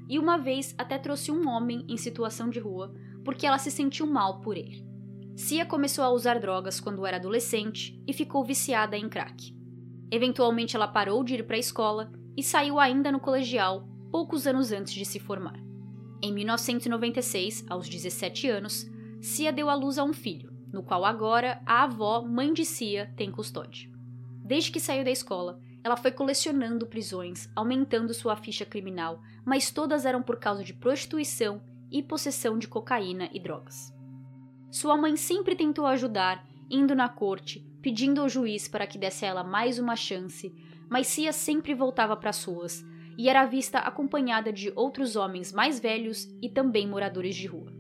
E 0.08 0.18
uma 0.18 0.36
vez 0.36 0.74
até 0.76 0.98
trouxe 0.98 1.30
um 1.30 1.48
homem 1.48 1.84
em 1.88 1.96
situação 1.96 2.48
de 2.50 2.60
rua 2.60 2.94
porque 3.24 3.46
ela 3.46 3.58
se 3.58 3.70
sentiu 3.70 4.06
mal 4.06 4.40
por 4.40 4.56
ele. 4.56 4.84
Cia 5.36 5.66
começou 5.66 6.04
a 6.04 6.10
usar 6.10 6.38
drogas 6.38 6.78
quando 6.78 7.04
era 7.04 7.16
adolescente 7.16 8.00
e 8.06 8.12
ficou 8.12 8.44
viciada 8.44 8.96
em 8.96 9.08
crack. 9.08 9.56
Eventualmente 10.10 10.76
ela 10.76 10.86
parou 10.86 11.24
de 11.24 11.34
ir 11.34 11.46
para 11.46 11.56
a 11.56 11.58
escola 11.58 12.12
e 12.36 12.42
saiu 12.42 12.78
ainda 12.78 13.10
no 13.10 13.18
colegial, 13.18 13.88
poucos 14.10 14.46
anos 14.46 14.70
antes 14.70 14.92
de 14.92 15.04
se 15.04 15.18
formar. 15.18 15.58
Em 16.22 16.32
1996, 16.32 17.64
aos 17.68 17.88
17 17.88 18.48
anos, 18.48 18.88
Cia 19.20 19.52
deu 19.52 19.68
à 19.68 19.74
luz 19.74 19.98
a 19.98 20.04
um 20.04 20.12
filho, 20.12 20.52
no 20.72 20.82
qual 20.82 21.04
agora 21.04 21.60
a 21.66 21.82
avó, 21.82 22.22
mãe 22.22 22.52
de 22.52 22.64
Cia, 22.64 23.12
tem 23.16 23.30
custódia. 23.30 23.90
Desde 24.44 24.70
que 24.70 24.78
saiu 24.78 25.04
da 25.04 25.10
escola, 25.10 25.58
ela 25.84 25.98
foi 25.98 26.10
colecionando 26.10 26.86
prisões, 26.86 27.50
aumentando 27.54 28.14
sua 28.14 28.34
ficha 28.34 28.64
criminal, 28.64 29.20
mas 29.44 29.70
todas 29.70 30.06
eram 30.06 30.22
por 30.22 30.38
causa 30.38 30.64
de 30.64 30.72
prostituição 30.72 31.60
e 31.92 32.02
possessão 32.02 32.58
de 32.58 32.66
cocaína 32.66 33.28
e 33.34 33.38
drogas. 33.38 33.92
Sua 34.70 34.96
mãe 34.96 35.14
sempre 35.14 35.54
tentou 35.54 35.84
ajudar, 35.84 36.42
indo 36.70 36.94
na 36.94 37.06
corte, 37.06 37.60
pedindo 37.82 38.22
ao 38.22 38.30
juiz 38.30 38.66
para 38.66 38.86
que 38.86 38.96
desse 38.96 39.26
a 39.26 39.28
ela 39.28 39.44
mais 39.44 39.78
uma 39.78 39.94
chance, 39.94 40.50
mas 40.88 41.06
Cia 41.06 41.34
sempre 41.34 41.74
voltava 41.74 42.16
para 42.16 42.30
as 42.30 42.42
ruas 42.42 42.82
e 43.18 43.28
era 43.28 43.44
vista 43.44 43.78
acompanhada 43.78 44.50
de 44.50 44.72
outros 44.74 45.16
homens 45.16 45.52
mais 45.52 45.78
velhos 45.78 46.26
e 46.40 46.48
também 46.48 46.88
moradores 46.88 47.36
de 47.36 47.46
rua. 47.46 47.70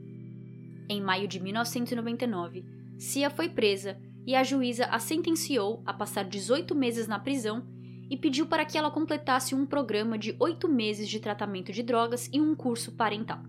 Em 0.90 1.00
maio 1.00 1.26
de 1.26 1.40
1999, 1.40 2.66
Cia 2.98 3.30
foi 3.30 3.48
presa 3.48 3.98
e 4.26 4.36
a 4.36 4.44
juíza 4.44 4.84
a 4.86 4.98
sentenciou 4.98 5.82
a 5.86 5.92
passar 5.94 6.24
18 6.24 6.74
meses 6.74 7.08
na 7.08 7.18
prisão 7.18 7.73
e 8.10 8.16
pediu 8.16 8.46
para 8.46 8.64
que 8.64 8.76
ela 8.76 8.90
completasse 8.90 9.54
um 9.54 9.66
programa 9.66 10.18
de 10.18 10.36
oito 10.38 10.68
meses 10.68 11.08
de 11.08 11.20
tratamento 11.20 11.72
de 11.72 11.82
drogas 11.82 12.28
e 12.32 12.40
um 12.40 12.54
curso 12.54 12.92
parental. 12.92 13.42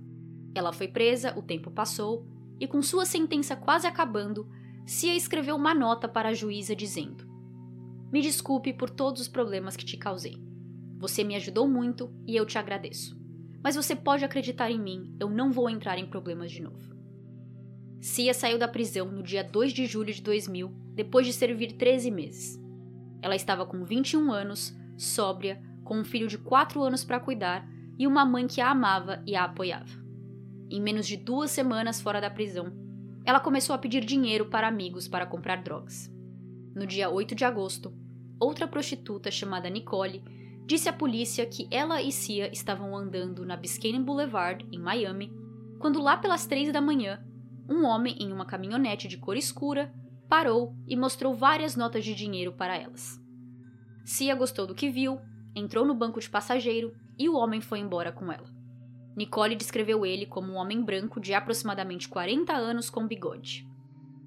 Ela 0.54 0.72
foi 0.72 0.88
presa, 0.88 1.38
o 1.38 1.42
tempo 1.42 1.70
passou, 1.70 2.26
e 2.60 2.68
com 2.68 2.82
sua 2.82 3.06
sentença 3.06 3.56
quase 3.56 3.86
acabando, 3.86 4.48
Cia 4.86 5.16
escreveu 5.16 5.56
uma 5.56 5.74
nota 5.74 6.08
para 6.08 6.30
a 6.30 6.34
juíza 6.34 6.76
dizendo: 6.76 7.28
Me 8.12 8.22
desculpe 8.22 8.72
por 8.72 8.90
todos 8.90 9.22
os 9.22 9.28
problemas 9.28 9.76
que 9.76 9.84
te 9.84 9.98
causei. 9.98 10.38
Você 11.00 11.24
me 11.24 11.36
ajudou 11.36 11.68
muito 11.68 12.14
e 12.26 12.36
eu 12.36 12.46
te 12.46 12.58
agradeço. 12.58 13.20
Mas 13.64 13.76
você 13.76 13.96
pode 13.96 14.24
acreditar 14.24 14.72
em 14.72 14.80
mim, 14.80 15.16
eu 15.20 15.30
não 15.30 15.52
vou 15.52 15.70
entrar 15.70 15.98
em 15.98 16.06
problemas 16.06 16.52
de 16.52 16.62
novo. 16.62 16.96
Cia 18.00 18.34
saiu 18.34 18.60
da 18.60 18.68
prisão 18.68 19.12
no 19.12 19.24
dia 19.24 19.44
2 19.44 19.74
de 19.74 19.88
julho 19.88 20.14
de 20.14 20.22
2000, 20.22 20.72
depois 20.94 21.26
de 21.26 21.34
servir 21.34 21.74
13 21.74 22.12
meses. 22.12 22.65
Ela 23.26 23.36
estava 23.36 23.66
com 23.66 23.84
21 23.84 24.32
anos, 24.32 24.78
sóbria, 24.96 25.60
com 25.84 25.98
um 25.98 26.06
filho 26.06 26.28
de 26.28 26.38
4 26.38 26.84
anos 26.84 27.04
para 27.04 27.20
cuidar 27.20 27.68
e 27.98 28.06
uma 28.06 28.24
mãe 28.24 28.46
que 28.46 28.62
a 28.62 28.70
amava 28.70 29.24
e 29.26 29.36
a 29.36 29.46
apoiava. 29.46 30.00
Em 30.70 30.80
menos 30.80 31.08
de 31.08 31.18
duas 31.18 31.50
semanas 31.50 32.00
fora 32.00 32.22
da 32.22 32.30
prisão, 32.30 32.72
ela 33.26 33.40
começou 33.40 33.74
a 33.74 33.80
pedir 33.80 34.06
dinheiro 34.06 34.46
para 34.46 34.68
amigos 34.68 35.08
para 35.08 35.26
comprar 35.26 35.64
drogas. 35.64 36.08
No 36.76 36.86
dia 36.86 37.10
8 37.10 37.34
de 37.34 37.44
agosto, 37.44 37.92
outra 38.40 38.68
prostituta 38.68 39.32
chamada 39.32 39.72
Nicole 39.72 40.24
disse 40.64 40.88
à 40.88 40.94
polícia 40.94 41.48
que 41.48 41.68
ela 41.72 42.04
e 42.04 42.12
Cia 42.12 42.54
estavam 42.54 42.96
andando 42.96 43.44
na 43.44 43.58
Biscayne 43.58 44.04
Boulevard, 44.04 44.64
em 44.72 44.78
Miami, 44.78 45.34
quando 45.80 46.00
lá 46.00 46.16
pelas 46.16 46.46
três 46.46 46.72
da 46.72 46.80
manhã, 46.80 47.26
um 47.68 47.86
homem 47.86 48.18
em 48.20 48.32
uma 48.32 48.46
caminhonete 48.46 49.08
de 49.08 49.18
cor 49.18 49.36
escura 49.36 49.92
parou 50.28 50.76
e 50.88 50.96
mostrou 50.96 51.34
várias 51.34 51.76
notas 51.76 52.04
de 52.04 52.14
dinheiro 52.14 52.54
para 52.54 52.78
elas. 52.78 53.22
Cia 54.04 54.36
gostou 54.36 54.68
do 54.68 54.76
que 54.76 54.90
viu, 54.90 55.20
entrou 55.56 55.86
no 55.86 55.96
banco 55.96 56.20
de 56.20 56.30
passageiro 56.30 56.96
e 57.18 57.28
o 57.30 57.36
homem 57.36 57.62
foi 57.62 57.80
embora 57.80 58.12
com 58.12 58.32
ela. 58.32 58.54
Nicole 59.16 59.56
descreveu 59.56 60.06
ele 60.06 60.26
como 60.26 60.52
um 60.54 60.56
homem 60.56 60.84
branco 60.84 61.20
de 61.20 61.34
aproximadamente 61.34 62.10
40 62.10 62.54
anos 62.54 62.90
com 62.90 63.08
bigode. 63.08 63.68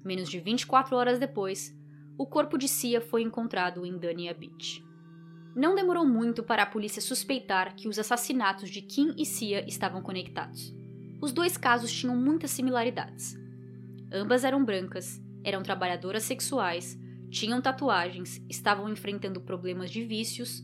Menos 0.03 0.29
de 0.29 0.39
24 0.39 0.95
horas 0.95 1.19
depois, 1.19 1.77
o 2.17 2.25
corpo 2.25 2.57
de 2.57 2.67
Cia 2.67 2.99
foi 2.99 3.21
encontrado 3.21 3.85
em 3.85 3.97
Dania 3.97 4.33
Beach. 4.33 4.83
Não 5.55 5.75
demorou 5.75 6.05
muito 6.05 6.43
para 6.43 6.63
a 6.63 6.65
polícia 6.65 7.01
suspeitar 7.01 7.75
que 7.75 7.87
os 7.87 7.99
assassinatos 7.99 8.69
de 8.69 8.81
Kim 8.81 9.13
e 9.17 9.25
Cia 9.25 9.65
estavam 9.67 10.01
conectados. 10.01 10.73
Os 11.21 11.31
dois 11.31 11.57
casos 11.57 11.91
tinham 11.91 12.15
muitas 12.15 12.51
similaridades. 12.51 13.37
Ambas 14.11 14.43
eram 14.43 14.65
brancas, 14.65 15.21
eram 15.43 15.63
trabalhadoras 15.63 16.23
sexuais, 16.23 16.99
tinham 17.29 17.61
tatuagens, 17.61 18.43
estavam 18.49 18.89
enfrentando 18.89 19.41
problemas 19.41 19.91
de 19.91 20.03
vícios, 20.03 20.63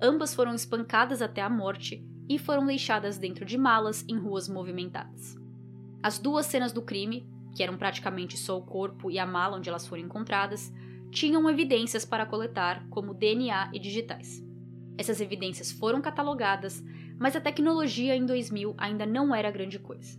ambas 0.00 0.34
foram 0.34 0.54
espancadas 0.54 1.20
até 1.20 1.42
a 1.42 1.50
morte 1.50 2.04
e 2.28 2.38
foram 2.38 2.66
deixadas 2.66 3.18
dentro 3.18 3.44
de 3.44 3.56
malas 3.56 4.04
em 4.08 4.16
ruas 4.16 4.48
movimentadas. 4.48 5.36
As 6.02 6.18
duas 6.18 6.46
cenas 6.46 6.72
do 6.72 6.82
crime, 6.82 7.28
que 7.54 7.62
eram 7.62 7.76
praticamente 7.76 8.36
só 8.36 8.56
o 8.56 8.64
corpo 8.64 9.10
e 9.10 9.18
a 9.18 9.26
mala 9.26 9.56
onde 9.56 9.68
elas 9.68 9.86
foram 9.86 10.02
encontradas, 10.02 10.72
tinham 11.10 11.48
evidências 11.48 12.04
para 12.04 12.26
coletar, 12.26 12.86
como 12.90 13.14
DNA 13.14 13.70
e 13.72 13.78
digitais. 13.78 14.44
Essas 14.96 15.20
evidências 15.20 15.72
foram 15.72 16.00
catalogadas, 16.00 16.82
mas 17.18 17.34
a 17.34 17.40
tecnologia 17.40 18.14
em 18.14 18.26
2000 18.26 18.74
ainda 18.76 19.06
não 19.06 19.34
era 19.34 19.50
grande 19.50 19.78
coisa. 19.78 20.18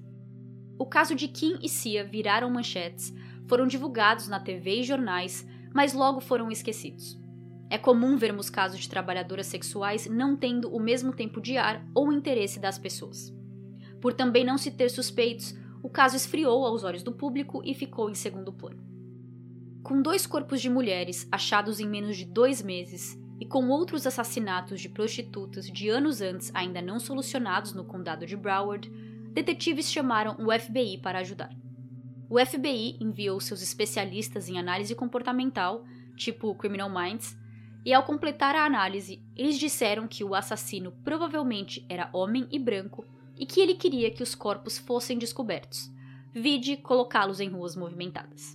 O 0.77 0.85
caso 0.85 1.13
de 1.13 1.27
Kim 1.27 1.59
e 1.61 1.69
Cia 1.69 2.03
viraram 2.03 2.49
manchetes, 2.49 3.13
foram 3.49 3.65
divulgados 3.65 4.27
na 4.27 4.39
TV 4.39 4.81
e 4.81 4.83
jornais, 4.83 5.45
mas 5.73 5.93
logo 5.93 6.21
foram 6.21 6.51
esquecidos. 6.51 7.19
É 7.67 7.79
comum 7.79 8.15
vermos 8.15 8.47
casos 8.47 8.79
de 8.79 8.87
trabalhadoras 8.87 9.47
sexuais 9.47 10.07
não 10.07 10.37
tendo 10.37 10.73
o 10.73 10.79
mesmo 10.79 11.11
tempo 11.11 11.41
de 11.41 11.57
ar 11.57 11.83
ou 11.95 12.13
interesse 12.13 12.59
das 12.59 12.77
pessoas. 12.77 13.33
Por 13.99 14.13
também 14.13 14.45
não 14.45 14.57
se 14.57 14.69
ter 14.69 14.89
suspeitos, 14.89 15.55
o 15.81 15.89
caso 15.89 16.15
esfriou 16.15 16.63
aos 16.63 16.83
olhos 16.83 17.01
do 17.01 17.11
público 17.11 17.61
e 17.65 17.73
ficou 17.73 18.09
em 18.09 18.15
segundo 18.15 18.53
plano. 18.53 18.83
Com 19.81 20.01
dois 20.01 20.27
corpos 20.27 20.61
de 20.61 20.69
mulheres 20.69 21.27
achados 21.31 21.79
em 21.79 21.87
menos 21.87 22.17
de 22.17 22.25
dois 22.25 22.61
meses 22.61 23.19
e 23.39 23.45
com 23.45 23.67
outros 23.69 24.05
assassinatos 24.05 24.79
de 24.79 24.89
prostitutas 24.89 25.65
de 25.65 25.89
anos 25.89 26.21
antes 26.21 26.51
ainda 26.53 26.81
não 26.81 26.99
solucionados 26.99 27.73
no 27.73 27.85
condado 27.85 28.25
de 28.25 28.35
Broward, 28.35 28.91
detetives 29.31 29.91
chamaram 29.91 30.35
o 30.39 30.51
FBI 30.51 30.99
para 30.99 31.19
ajudar. 31.19 31.49
O 32.29 32.37
FBI 32.37 32.97
enviou 33.01 33.39
seus 33.39 33.63
especialistas 33.63 34.47
em 34.47 34.59
análise 34.59 34.93
comportamental, 34.93 35.83
tipo 36.15 36.53
Criminal 36.53 36.89
Minds, 36.89 37.35
e 37.83 37.91
ao 37.91 38.03
completar 38.03 38.55
a 38.55 38.65
análise, 38.65 39.19
eles 39.35 39.57
disseram 39.57 40.07
que 40.07 40.23
o 40.23 40.35
assassino 40.35 40.91
provavelmente 41.03 41.83
era 41.89 42.09
homem 42.13 42.47
e 42.51 42.59
branco 42.59 43.03
e 43.35 43.47
que 43.47 43.59
ele 43.59 43.73
queria 43.73 44.11
que 44.11 44.21
os 44.21 44.35
corpos 44.35 44.77
fossem 44.77 45.17
descobertos, 45.17 45.89
vide 46.31 46.77
colocá-los 46.77 47.39
em 47.39 47.49
ruas 47.49 47.75
movimentadas. 47.75 48.53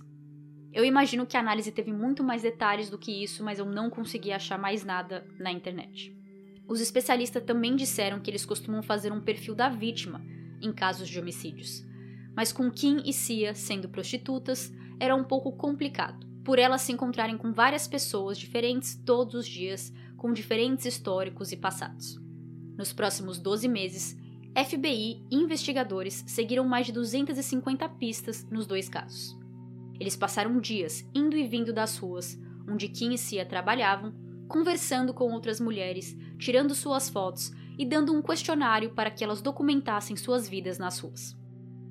Eu 0.71 0.85
imagino 0.85 1.25
que 1.25 1.35
a 1.35 1.39
análise 1.41 1.71
teve 1.71 1.91
muito 1.91 2.23
mais 2.23 2.43
detalhes 2.43 2.89
do 2.89 2.97
que 2.97 3.23
isso, 3.23 3.43
mas 3.43 3.59
eu 3.59 3.65
não 3.65 3.89
consegui 3.89 4.31
achar 4.31 4.57
mais 4.57 4.85
nada 4.85 5.27
na 5.37 5.51
internet. 5.51 6.15
Os 6.67 6.79
especialistas 6.79 7.43
também 7.43 7.75
disseram 7.75 8.21
que 8.21 8.31
eles 8.31 8.45
costumam 8.45 8.81
fazer 8.81 9.11
um 9.11 9.21
perfil 9.21 9.53
da 9.53 9.67
vítima 9.67 10.23
em 10.61 10.71
casos 10.71 11.09
de 11.09 11.19
homicídios, 11.19 11.83
mas 12.35 12.51
com 12.51 12.69
Kim 12.69 13.01
e 13.05 13.13
Cia 13.13 13.55
sendo 13.55 13.89
prostitutas 13.89 14.73
era 14.99 15.15
um 15.15 15.23
pouco 15.23 15.51
complicado 15.53 16.25
por 16.45 16.59
elas 16.59 16.81
se 16.81 16.93
encontrarem 16.93 17.37
com 17.37 17.51
várias 17.51 17.87
pessoas 17.87 18.37
diferentes 18.37 18.95
todos 19.03 19.33
os 19.33 19.47
dias, 19.47 19.91
com 20.15 20.31
diferentes 20.31 20.85
históricos 20.85 21.51
e 21.51 21.57
passados. 21.57 22.21
Nos 22.77 22.93
próximos 22.93 23.39
12 23.39 23.67
meses, 23.67 24.15
FBI 24.55 25.25
e 25.29 25.35
investigadores 25.35 26.23
seguiram 26.27 26.63
mais 26.63 26.85
de 26.85 26.91
250 26.93 27.89
pistas 27.89 28.45
nos 28.49 28.67
dois 28.67 28.87
casos. 28.87 29.35
Eles 29.99 30.15
passaram 30.15 30.59
dias 30.59 31.03
indo 31.15 31.35
e 31.35 31.47
vindo 31.47 31.73
das 31.73 31.97
ruas, 31.97 32.39
onde 32.69 32.89
Kim 32.89 33.11
e 33.11 33.17
Cia 33.17 33.45
trabalhavam, 33.45 34.13
conversando 34.47 35.15
com 35.15 35.31
outras 35.31 35.59
mulheres, 35.59 36.15
tirando 36.37 36.75
suas 36.75 37.09
fotos 37.09 37.51
e 37.77 37.85
dando 37.85 38.13
um 38.13 38.21
questionário 38.21 38.91
para 38.91 39.09
que 39.09 39.23
elas 39.23 39.41
documentassem 39.41 40.15
suas 40.15 40.47
vidas 40.47 40.77
nas 40.77 40.99
ruas. 40.99 41.35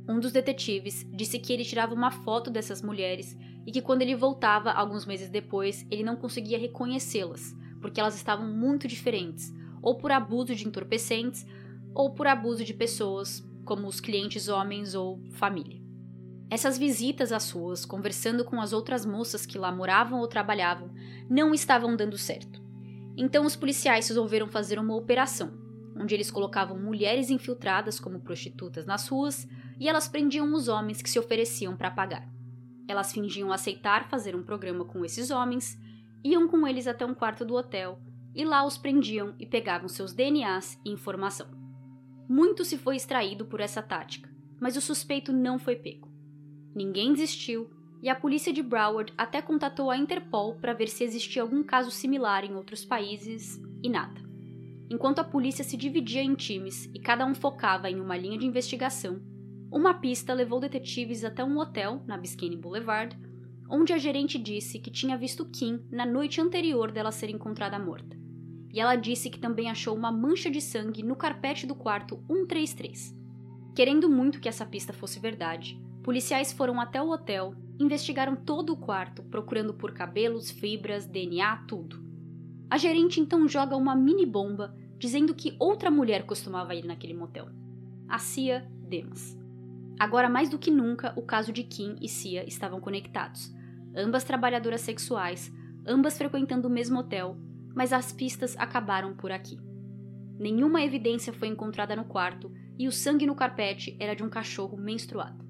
Um 0.08 0.20
dos 0.20 0.32
detetives 0.32 1.06
disse 1.12 1.38
que 1.38 1.52
ele 1.52 1.64
tirava 1.64 1.94
uma 1.94 2.10
foto 2.10 2.50
dessas 2.50 2.82
mulheres 2.82 3.36
e 3.66 3.72
que 3.72 3.80
quando 3.80 4.02
ele 4.02 4.14
voltava 4.14 4.70
alguns 4.70 5.06
meses 5.06 5.30
depois, 5.30 5.86
ele 5.90 6.02
não 6.02 6.16
conseguia 6.16 6.58
reconhecê-las, 6.58 7.54
porque 7.80 7.98
elas 7.98 8.14
estavam 8.14 8.46
muito 8.46 8.86
diferentes, 8.86 9.50
ou 9.80 9.96
por 9.96 10.12
abuso 10.12 10.54
de 10.54 10.66
entorpecentes, 10.66 11.46
ou 11.94 12.12
por 12.12 12.26
abuso 12.26 12.64
de 12.64 12.74
pessoas, 12.74 13.42
como 13.64 13.86
os 13.86 13.98
clientes 13.98 14.48
homens 14.48 14.94
ou 14.94 15.22
família. 15.32 15.82
Essas 16.50 16.76
visitas 16.76 17.32
às 17.32 17.50
ruas, 17.50 17.86
conversando 17.86 18.44
com 18.44 18.60
as 18.60 18.74
outras 18.74 19.06
moças 19.06 19.46
que 19.46 19.56
lá 19.56 19.72
moravam 19.72 20.20
ou 20.20 20.28
trabalhavam, 20.28 20.92
não 21.30 21.54
estavam 21.54 21.96
dando 21.96 22.18
certo. 22.18 22.62
Então 23.16 23.46
os 23.46 23.56
policiais 23.56 24.06
resolveram 24.08 24.48
fazer 24.48 24.78
uma 24.78 24.94
operação, 24.94 25.52
onde 25.96 26.14
eles 26.14 26.30
colocavam 26.30 26.78
mulheres 26.78 27.30
infiltradas 27.30 27.98
como 27.98 28.20
prostitutas 28.20 28.84
nas 28.84 29.08
ruas 29.08 29.48
e 29.78 29.88
elas 29.88 30.08
prendiam 30.08 30.52
os 30.54 30.68
homens 30.68 31.02
que 31.02 31.10
se 31.10 31.18
ofereciam 31.18 31.76
para 31.76 31.90
pagar. 31.90 32.28
Elas 32.86 33.12
fingiam 33.12 33.52
aceitar 33.52 34.08
fazer 34.08 34.36
um 34.36 34.42
programa 34.42 34.84
com 34.84 35.04
esses 35.04 35.30
homens, 35.30 35.78
iam 36.22 36.48
com 36.48 36.66
eles 36.66 36.86
até 36.86 37.04
um 37.04 37.14
quarto 37.14 37.44
do 37.44 37.54
hotel 37.54 37.98
e 38.34 38.44
lá 38.44 38.64
os 38.64 38.76
prendiam 38.76 39.34
e 39.38 39.46
pegavam 39.46 39.88
seus 39.88 40.12
DNAs 40.12 40.78
e 40.84 40.90
informação. 40.90 41.46
Muito 42.28 42.64
se 42.64 42.76
foi 42.76 42.96
extraído 42.96 43.44
por 43.44 43.60
essa 43.60 43.82
tática, 43.82 44.30
mas 44.60 44.76
o 44.76 44.80
suspeito 44.80 45.32
não 45.32 45.58
foi 45.58 45.76
pego. 45.76 46.12
Ninguém 46.74 47.12
desistiu 47.12 47.70
e 48.02 48.08
a 48.08 48.14
polícia 48.14 48.52
de 48.52 48.62
Broward 48.62 49.12
até 49.16 49.40
contatou 49.40 49.90
a 49.90 49.96
Interpol 49.96 50.56
para 50.56 50.74
ver 50.74 50.88
se 50.88 51.04
existia 51.04 51.42
algum 51.42 51.62
caso 51.62 51.90
similar 51.90 52.44
em 52.44 52.54
outros 52.54 52.84
países 52.84 53.60
e 53.82 53.88
nada. 53.88 54.20
Enquanto 54.90 55.20
a 55.20 55.24
polícia 55.24 55.64
se 55.64 55.76
dividia 55.76 56.22
em 56.22 56.34
times 56.34 56.86
e 56.94 56.98
cada 56.98 57.24
um 57.24 57.34
focava 57.34 57.90
em 57.90 58.00
uma 58.00 58.16
linha 58.16 58.38
de 58.38 58.46
investigação, 58.46 59.20
uma 59.74 59.92
pista 59.92 60.32
levou 60.32 60.60
detetives 60.60 61.24
até 61.24 61.42
um 61.42 61.58
hotel 61.58 62.00
na 62.06 62.16
Biscayne 62.16 62.56
Boulevard, 62.56 63.18
onde 63.68 63.92
a 63.92 63.98
gerente 63.98 64.38
disse 64.38 64.78
que 64.78 64.88
tinha 64.88 65.18
visto 65.18 65.44
Kim 65.46 65.84
na 65.90 66.06
noite 66.06 66.40
anterior 66.40 66.92
dela 66.92 67.10
ser 67.10 67.28
encontrada 67.28 67.76
morta. 67.76 68.16
E 68.72 68.78
ela 68.78 68.94
disse 68.94 69.28
que 69.28 69.38
também 69.38 69.68
achou 69.68 69.96
uma 69.96 70.12
mancha 70.12 70.48
de 70.48 70.60
sangue 70.60 71.02
no 71.02 71.16
carpete 71.16 71.66
do 71.66 71.74
quarto 71.74 72.22
133. 72.28 73.18
Querendo 73.74 74.08
muito 74.08 74.40
que 74.40 74.48
essa 74.48 74.64
pista 74.64 74.92
fosse 74.92 75.18
verdade, 75.18 75.76
policiais 76.04 76.52
foram 76.52 76.80
até 76.80 77.02
o 77.02 77.10
hotel, 77.10 77.52
investigaram 77.76 78.36
todo 78.36 78.72
o 78.72 78.76
quarto, 78.76 79.24
procurando 79.24 79.74
por 79.74 79.90
cabelos, 79.90 80.52
fibras, 80.52 81.04
DNA, 81.04 81.64
tudo. 81.66 82.00
A 82.70 82.78
gerente 82.78 83.20
então 83.20 83.48
joga 83.48 83.76
uma 83.76 83.96
mini 83.96 84.24
bomba, 84.24 84.72
dizendo 84.98 85.34
que 85.34 85.56
outra 85.58 85.90
mulher 85.90 86.24
costumava 86.26 86.76
ir 86.76 86.84
naquele 86.84 87.14
motel. 87.14 87.48
A 88.08 88.18
Cia 88.18 88.70
Demas. 88.88 89.43
Agora, 89.98 90.28
mais 90.28 90.48
do 90.48 90.58
que 90.58 90.70
nunca, 90.70 91.12
o 91.16 91.22
caso 91.22 91.52
de 91.52 91.62
Kim 91.62 91.96
e 92.00 92.08
Cia 92.08 92.44
estavam 92.46 92.80
conectados. 92.80 93.54
Ambas 93.96 94.24
trabalhadoras 94.24 94.80
sexuais, 94.80 95.52
ambas 95.86 96.18
frequentando 96.18 96.68
o 96.68 96.70
mesmo 96.70 96.98
hotel, 96.98 97.36
mas 97.74 97.92
as 97.92 98.12
pistas 98.12 98.56
acabaram 98.58 99.14
por 99.14 99.30
aqui. 99.30 99.58
Nenhuma 100.38 100.82
evidência 100.82 101.32
foi 101.32 101.48
encontrada 101.48 101.94
no 101.94 102.04
quarto 102.04 102.50
e 102.76 102.88
o 102.88 102.92
sangue 102.92 103.26
no 103.26 103.36
carpete 103.36 103.96
era 104.00 104.14
de 104.14 104.22
um 104.22 104.28
cachorro 104.28 104.76
menstruado. 104.76 105.44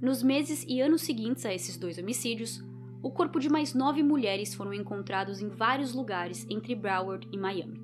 Nos 0.00 0.22
meses 0.22 0.64
e 0.68 0.80
anos 0.80 1.02
seguintes 1.02 1.46
a 1.46 1.54
esses 1.54 1.76
dois 1.78 1.98
homicídios, 1.98 2.62
o 3.02 3.10
corpo 3.10 3.40
de 3.40 3.48
mais 3.48 3.72
nove 3.72 4.02
mulheres 4.02 4.54
foram 4.54 4.74
encontrados 4.74 5.40
em 5.40 5.48
vários 5.48 5.94
lugares 5.94 6.46
entre 6.50 6.74
Broward 6.74 7.26
e 7.32 7.38
Miami. 7.38 7.80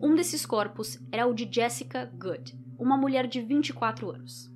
Um 0.00 0.14
desses 0.14 0.44
corpos 0.44 0.98
era 1.10 1.26
o 1.26 1.32
de 1.32 1.48
Jessica 1.50 2.10
Good, 2.18 2.54
uma 2.78 2.96
mulher 2.96 3.26
de 3.26 3.40
24 3.40 4.10
anos. 4.10 4.51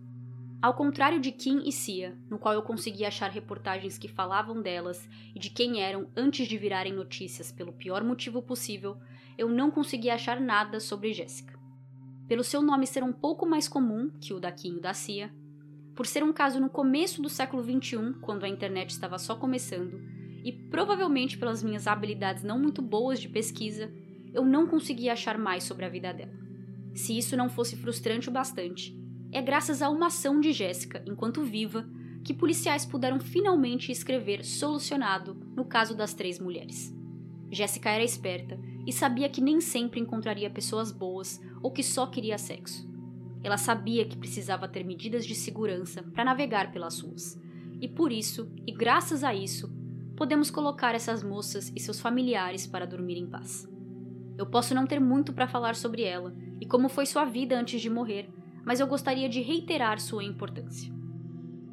Ao 0.67 0.75
contrário 0.75 1.21
de 1.21 1.31
Kim 1.31 1.63
e 1.65 1.71
Cia, 1.71 2.19
no 2.29 2.41
qual 2.41 2.53
eu 2.53 2.61
consegui 2.61 3.05
achar 3.05 3.31
reportagens 3.31 3.97
que 3.97 4.09
falavam 4.09 4.61
delas 4.61 5.09
e 5.33 5.39
de 5.39 5.49
quem 5.49 5.81
eram 5.81 6.09
antes 6.17 6.49
de 6.49 6.59
virarem 6.59 6.93
notícias 6.93 7.53
pelo 7.53 7.73
pior 7.73 8.03
motivo 8.03 8.43
possível, 8.43 8.97
eu 9.39 9.49
não 9.49 9.71
consegui 9.71 10.11
achar 10.11 10.41
nada 10.41 10.81
sobre 10.81 11.13
Jessica. 11.13 11.57
Pelo 12.27 12.43
seu 12.43 12.63
nome 12.63 12.85
ser 12.85 13.05
um 13.05 13.13
pouco 13.13 13.47
mais 13.47 13.69
comum 13.69 14.11
que 14.21 14.35
o 14.35 14.41
da 14.41 14.51
Kim 14.51 14.79
e 14.79 14.81
da 14.81 14.93
Cia, 14.93 15.33
por 15.95 16.05
ser 16.05 16.25
um 16.25 16.33
caso 16.33 16.59
no 16.59 16.69
começo 16.69 17.23
do 17.23 17.29
século 17.29 17.63
XXI, 17.63 18.15
quando 18.21 18.43
a 18.43 18.49
internet 18.49 18.91
estava 18.91 19.21
só 19.21 19.37
começando, 19.37 20.01
e 20.45 20.51
provavelmente 20.51 21.39
pelas 21.39 21.63
minhas 21.63 21.87
habilidades 21.87 22.43
não 22.43 22.59
muito 22.59 22.83
boas 22.83 23.21
de 23.21 23.29
pesquisa, 23.29 23.89
eu 24.35 24.45
não 24.45 24.67
consegui 24.67 25.09
achar 25.09 25.39
mais 25.39 25.63
sobre 25.63 25.85
a 25.85 25.89
vida 25.89 26.13
dela. 26.13 26.35
Se 26.93 27.17
isso 27.17 27.37
não 27.37 27.49
fosse 27.49 27.77
frustrante 27.77 28.29
o 28.29 28.33
bastante, 28.33 29.06
é 29.37 29.43
graças 29.43 29.83
a 29.83 29.91
uma 29.91 30.07
ação 30.07 30.41
de 30.41 30.51
Jéssica, 30.51 31.03
enquanto 31.05 31.43
viva, 31.43 31.87
que 32.25 32.33
policiais 32.33 32.87
puderam 32.87 33.21
finalmente 33.21 33.93
escrever 33.93 34.43
solucionado 34.43 35.35
no 35.55 35.63
caso 35.63 35.95
das 35.95 36.15
três 36.15 36.41
mulheres. 36.41 36.91
Jéssica 37.51 37.91
era 37.91 38.03
esperta 38.03 38.59
e 38.87 38.93
sabia 38.95 39.29
que 39.29 39.43
nem 39.43 39.61
sempre 39.61 40.01
encontraria 40.01 40.49
pessoas 40.49 40.91
boas 40.91 41.39
ou 41.63 41.71
que 41.71 41.83
só 41.83 42.07
queria 42.07 42.39
sexo. 42.39 42.91
Ela 43.45 43.59
sabia 43.59 44.07
que 44.07 44.17
precisava 44.17 44.67
ter 44.67 44.83
medidas 44.83 45.27
de 45.27 45.35
segurança 45.35 46.03
para 46.03 46.25
navegar 46.25 46.73
pelas 46.73 46.99
ruas. 47.01 47.39
E 47.79 47.87
por 47.87 48.11
isso, 48.11 48.51
e 48.67 48.73
graças 48.73 49.23
a 49.23 49.35
isso, 49.35 49.71
podemos 50.17 50.51
colocar 50.51 50.95
essas 50.95 51.23
moças 51.23 51.71
e 51.77 51.79
seus 51.79 52.01
familiares 52.01 52.67
para 52.67 52.87
dormir 52.87 53.19
em 53.19 53.27
paz. 53.27 53.69
Eu 54.39 54.47
posso 54.47 54.75
não 54.75 54.87
ter 54.87 54.99
muito 54.99 55.35
para 55.35 55.47
falar 55.47 55.77
sobre 55.77 56.05
ela 56.05 56.35
e 56.59 56.65
como 56.65 56.89
foi 56.89 57.05
sua 57.05 57.27
vida 57.27 57.61
antes 57.61 57.83
de 57.83 57.91
morrer, 57.91 58.31
mas 58.67 58.81
eu 58.81 58.87
gostaria 58.89 59.29
de 59.29 59.41
reiterar 59.41 60.01
sua 60.01 60.25
importância. 60.25 60.93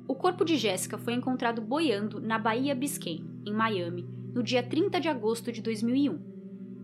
O 0.07 0.13
corpo 0.13 0.45
de 0.45 0.55
Jéssica 0.55 0.95
foi 0.95 1.13
encontrado 1.13 1.59
boiando 1.59 2.21
na 2.21 2.37
Baía 2.37 2.75
Biscayne, 2.75 3.41
em 3.43 3.51
Miami, 3.51 4.07
no 4.31 4.43
dia 4.43 4.61
30 4.61 5.01
de 5.01 5.09
agosto 5.09 5.51
de 5.51 5.59
2001, 5.59 6.19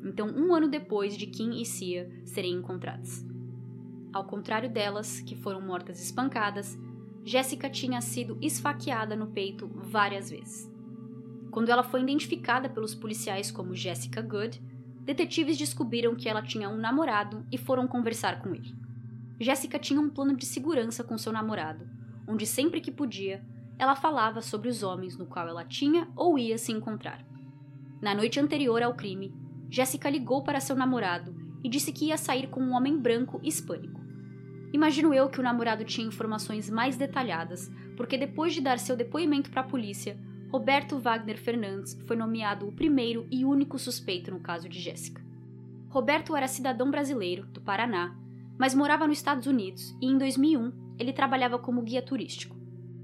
então 0.03 0.27
um 0.29 0.53
ano 0.53 0.67
depois 0.67 1.15
de 1.15 1.27
Kim 1.27 1.61
e 1.61 1.65
Cia 1.65 2.09
serem 2.25 2.53
encontradas. 2.53 3.23
Ao 4.11 4.25
contrário 4.25 4.69
delas, 4.69 5.21
que 5.21 5.35
foram 5.35 5.61
mortas 5.61 6.01
espancadas, 6.01 6.75
Jéssica 7.23 7.69
tinha 7.69 8.01
sido 8.01 8.35
esfaqueada 8.41 9.15
no 9.15 9.27
peito 9.27 9.67
várias 9.67 10.31
vezes. 10.31 10.67
Quando 11.51 11.69
ela 11.69 11.83
foi 11.83 12.01
identificada 12.01 12.67
pelos 12.67 12.95
policiais 12.95 13.51
como 13.51 13.75
Jessica 13.75 14.21
Good, 14.21 14.59
detetives 15.03 15.57
descobriram 15.57 16.15
que 16.15 16.27
ela 16.27 16.41
tinha 16.41 16.69
um 16.69 16.77
namorado 16.77 17.45
e 17.51 17.57
foram 17.57 17.87
conversar 17.87 18.41
com 18.41 18.55
ele. 18.55 18.73
Jéssica 19.39 19.79
tinha 19.79 20.01
um 20.01 20.09
plano 20.09 20.35
de 20.35 20.45
segurança 20.45 21.03
com 21.03 21.17
seu 21.17 21.31
namorado, 21.31 21.87
onde 22.27 22.45
sempre 22.45 22.81
que 22.81 22.91
podia, 22.91 23.43
ela 23.77 23.95
falava 23.95 24.41
sobre 24.41 24.67
os 24.67 24.83
homens 24.83 25.17
no 25.17 25.25
qual 25.25 25.47
ela 25.47 25.63
tinha 25.63 26.07
ou 26.15 26.37
ia 26.37 26.57
se 26.57 26.71
encontrar. 26.71 27.25
Na 28.01 28.13
noite 28.13 28.39
anterior 28.39 28.83
ao 28.83 28.93
crime, 28.93 29.33
Jéssica 29.69 30.09
ligou 30.09 30.43
para 30.43 30.59
seu 30.59 30.75
namorado 30.75 31.33
e 31.63 31.69
disse 31.69 31.91
que 31.91 32.05
ia 32.05 32.17
sair 32.17 32.47
com 32.49 32.61
um 32.61 32.73
homem 32.73 32.97
branco 32.97 33.39
hispânico. 33.43 33.99
Imagino 34.73 35.13
eu 35.13 35.29
que 35.29 35.39
o 35.39 35.43
namorado 35.43 35.83
tinha 35.83 36.07
informações 36.07 36.69
mais 36.69 36.97
detalhadas, 36.97 37.71
porque 37.95 38.17
depois 38.17 38.53
de 38.53 38.61
dar 38.61 38.77
seu 38.77 38.95
depoimento 38.95 39.49
para 39.49 39.61
a 39.61 39.67
polícia, 39.67 40.17
Roberto 40.51 40.99
Wagner 40.99 41.37
Fernandes 41.37 41.97
foi 42.05 42.15
nomeado 42.15 42.67
o 42.67 42.71
primeiro 42.71 43.27
e 43.31 43.45
único 43.45 43.77
suspeito 43.79 44.31
no 44.31 44.39
caso 44.39 44.67
de 44.67 44.79
Jéssica. 44.79 45.21
Roberto 45.89 46.35
era 46.35 46.47
cidadão 46.47 46.91
brasileiro, 46.91 47.45
do 47.47 47.61
Paraná, 47.61 48.15
mas 48.59 48.75
morava 48.75 49.07
nos 49.07 49.17
Estados 49.17 49.47
Unidos 49.47 49.95
e 50.01 50.05
em 50.05 50.17
2001 50.17 50.95
ele 50.99 51.13
trabalhava 51.13 51.57
como 51.57 51.81
guia 51.81 52.01
turístico. 52.01 52.59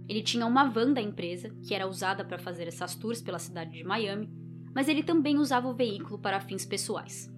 Ele 0.08 0.22
tinha 0.22 0.46
uma 0.46 0.66
van 0.66 0.92
da 0.92 1.02
empresa, 1.02 1.50
que 1.66 1.74
era 1.74 1.88
usada 1.88 2.26
para 2.26 2.38
fazer 2.38 2.68
essas 2.68 2.94
tours 2.94 3.22
pela 3.22 3.40
cidade 3.40 3.72
de 3.72 3.84
Miami, 3.84 4.30
mas 4.76 4.90
ele 4.90 5.02
também 5.02 5.40
usava 5.40 5.70
o 5.70 5.74
veículo 5.74 6.20
para 6.20 6.42
fins 6.42 6.66
pessoais. 6.66 7.34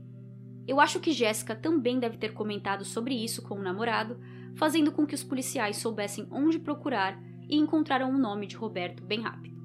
Eu 0.68 0.82
acho 0.82 1.00
que 1.00 1.12
Jéssica 1.12 1.56
também 1.56 2.00
deve 2.00 2.18
ter 2.18 2.34
comentado 2.34 2.84
sobre 2.84 3.14
isso 3.14 3.44
com 3.44 3.56
o 3.56 3.62
namorado, 3.62 4.20
fazendo 4.56 4.92
com 4.92 5.06
que 5.06 5.16
os 5.16 5.24
policiais 5.24 5.78
soubessem 5.78 6.28
onde 6.32 6.60
procurar 6.60 7.18
e 7.48 7.56
encontraram 7.56 8.10
o 8.10 8.18
nome 8.18 8.48
de 8.48 8.58
Roberto 8.58 9.04
bem 9.04 9.22
rápido. 9.22 9.56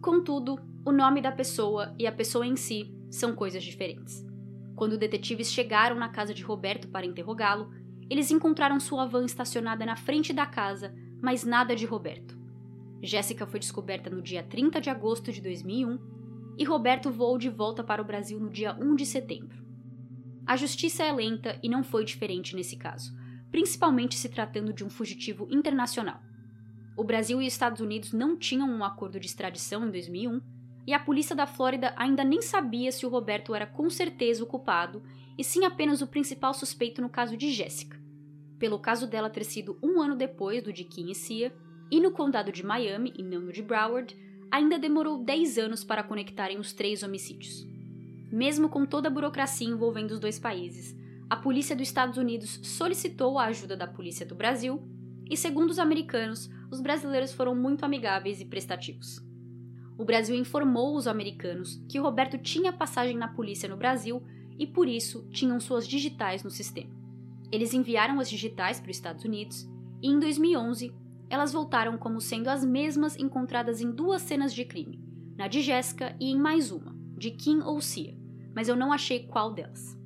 Contudo, 0.00 0.58
o 0.84 0.90
nome 0.90 1.20
da 1.20 1.30
pessoa 1.30 1.94
e 1.96 2.06
a 2.06 2.12
pessoa 2.12 2.44
em 2.44 2.56
si 2.56 2.92
são 3.10 3.36
coisas 3.36 3.62
diferentes. 3.62 4.26
Quando 4.74 4.98
detetives 4.98 5.52
chegaram 5.52 5.94
na 5.94 6.08
casa 6.08 6.34
de 6.34 6.42
Roberto 6.42 6.88
para 6.88 7.06
interrogá-lo, 7.06 7.70
eles 8.10 8.30
encontraram 8.30 8.78
sua 8.80 9.06
van 9.06 9.24
estacionada 9.24 9.84
na 9.86 9.96
frente 9.96 10.32
da 10.32 10.46
casa, 10.46 10.94
mas 11.20 11.44
nada 11.44 11.74
de 11.74 11.86
Roberto. 11.86 12.38
Jéssica 13.02 13.46
foi 13.46 13.58
descoberta 13.58 14.08
no 14.08 14.22
dia 14.22 14.42
30 14.42 14.80
de 14.80 14.90
agosto 14.90 15.32
de 15.32 15.40
2001 15.40 15.98
e 16.56 16.64
Roberto 16.64 17.10
voou 17.10 17.38
de 17.38 17.48
volta 17.48 17.82
para 17.82 18.00
o 18.00 18.04
Brasil 18.04 18.38
no 18.38 18.50
dia 18.50 18.76
1 18.80 18.94
de 18.94 19.06
setembro. 19.06 19.62
A 20.46 20.56
justiça 20.56 21.02
é 21.02 21.12
lenta 21.12 21.58
e 21.62 21.68
não 21.68 21.82
foi 21.82 22.04
diferente 22.04 22.54
nesse 22.54 22.76
caso, 22.76 23.12
principalmente 23.50 24.16
se 24.16 24.28
tratando 24.28 24.72
de 24.72 24.84
um 24.84 24.90
fugitivo 24.90 25.48
internacional. 25.50 26.20
O 26.96 27.04
Brasil 27.04 27.40
e 27.40 27.46
os 27.46 27.52
Estados 27.52 27.80
Unidos 27.80 28.12
não 28.12 28.36
tinham 28.36 28.68
um 28.68 28.84
acordo 28.84 29.18
de 29.18 29.26
extradição 29.26 29.86
em 29.86 29.90
2001 29.90 30.40
e 30.86 30.92
a 30.92 30.98
polícia 30.98 31.34
da 31.34 31.46
Flórida 31.46 31.94
ainda 31.96 32.24
nem 32.24 32.42
sabia 32.42 32.92
se 32.92 33.06
o 33.06 33.08
Roberto 33.08 33.54
era 33.54 33.66
com 33.66 33.88
certeza 33.88 34.42
o 34.42 34.46
culpado 34.46 35.02
e 35.36 35.44
sim 35.44 35.64
apenas 35.64 36.02
o 36.02 36.06
principal 36.06 36.54
suspeito 36.54 37.00
no 37.00 37.08
caso 37.08 37.36
de 37.36 37.52
Jéssica 37.52 38.02
pelo 38.62 38.78
caso 38.78 39.08
dela 39.08 39.28
ter 39.28 39.42
sido 39.42 39.76
um 39.82 40.00
ano 40.00 40.14
depois 40.14 40.62
do 40.62 40.72
de 40.72 40.84
Kim 40.84 41.10
e 41.10 41.16
Cia, 41.16 41.52
e 41.90 41.98
no 41.98 42.12
condado 42.12 42.52
de 42.52 42.64
Miami, 42.64 43.12
e 43.18 43.20
não 43.20 43.40
no 43.40 43.52
de 43.52 43.60
Broward, 43.60 44.16
ainda 44.52 44.78
demorou 44.78 45.18
10 45.18 45.58
anos 45.58 45.82
para 45.82 46.04
conectarem 46.04 46.60
os 46.60 46.72
três 46.72 47.02
homicídios. 47.02 47.66
Mesmo 48.30 48.68
com 48.68 48.86
toda 48.86 49.08
a 49.08 49.10
burocracia 49.10 49.66
envolvendo 49.66 50.12
os 50.12 50.20
dois 50.20 50.38
países, 50.38 50.96
a 51.28 51.34
polícia 51.34 51.74
dos 51.74 51.88
Estados 51.88 52.16
Unidos 52.16 52.60
solicitou 52.62 53.36
a 53.36 53.46
ajuda 53.46 53.76
da 53.76 53.88
polícia 53.88 54.24
do 54.24 54.36
Brasil, 54.36 54.80
e 55.28 55.36
segundo 55.36 55.70
os 55.70 55.80
americanos, 55.80 56.48
os 56.70 56.80
brasileiros 56.80 57.32
foram 57.32 57.56
muito 57.56 57.84
amigáveis 57.84 58.40
e 58.40 58.44
prestativos. 58.44 59.20
O 59.98 60.04
Brasil 60.04 60.36
informou 60.36 60.94
os 60.96 61.08
americanos 61.08 61.82
que 61.88 61.98
Roberto 61.98 62.38
tinha 62.38 62.72
passagem 62.72 63.16
na 63.16 63.26
polícia 63.26 63.68
no 63.68 63.76
Brasil 63.76 64.22
e 64.62 64.66
por 64.66 64.86
isso 64.86 65.26
tinham 65.32 65.58
suas 65.58 65.88
digitais 65.88 66.44
no 66.44 66.50
sistema. 66.50 66.94
Eles 67.50 67.74
enviaram 67.74 68.20
as 68.20 68.30
digitais 68.30 68.78
para 68.78 68.92
os 68.92 68.96
Estados 68.96 69.24
Unidos 69.24 69.68
e 70.00 70.06
em 70.06 70.20
2011 70.20 70.94
elas 71.28 71.52
voltaram 71.52 71.98
como 71.98 72.20
sendo 72.20 72.46
as 72.46 72.64
mesmas 72.64 73.16
encontradas 73.18 73.80
em 73.80 73.90
duas 73.90 74.22
cenas 74.22 74.54
de 74.54 74.64
crime, 74.64 75.02
na 75.36 75.48
de 75.48 75.62
Jessica 75.62 76.14
e 76.20 76.30
em 76.30 76.38
mais 76.38 76.70
uma, 76.70 76.94
de 77.18 77.32
Kim 77.32 77.58
ou 77.62 77.80
Cia, 77.80 78.16
mas 78.54 78.68
eu 78.68 78.76
não 78.76 78.92
achei 78.92 79.26
qual 79.26 79.52
delas. 79.52 79.98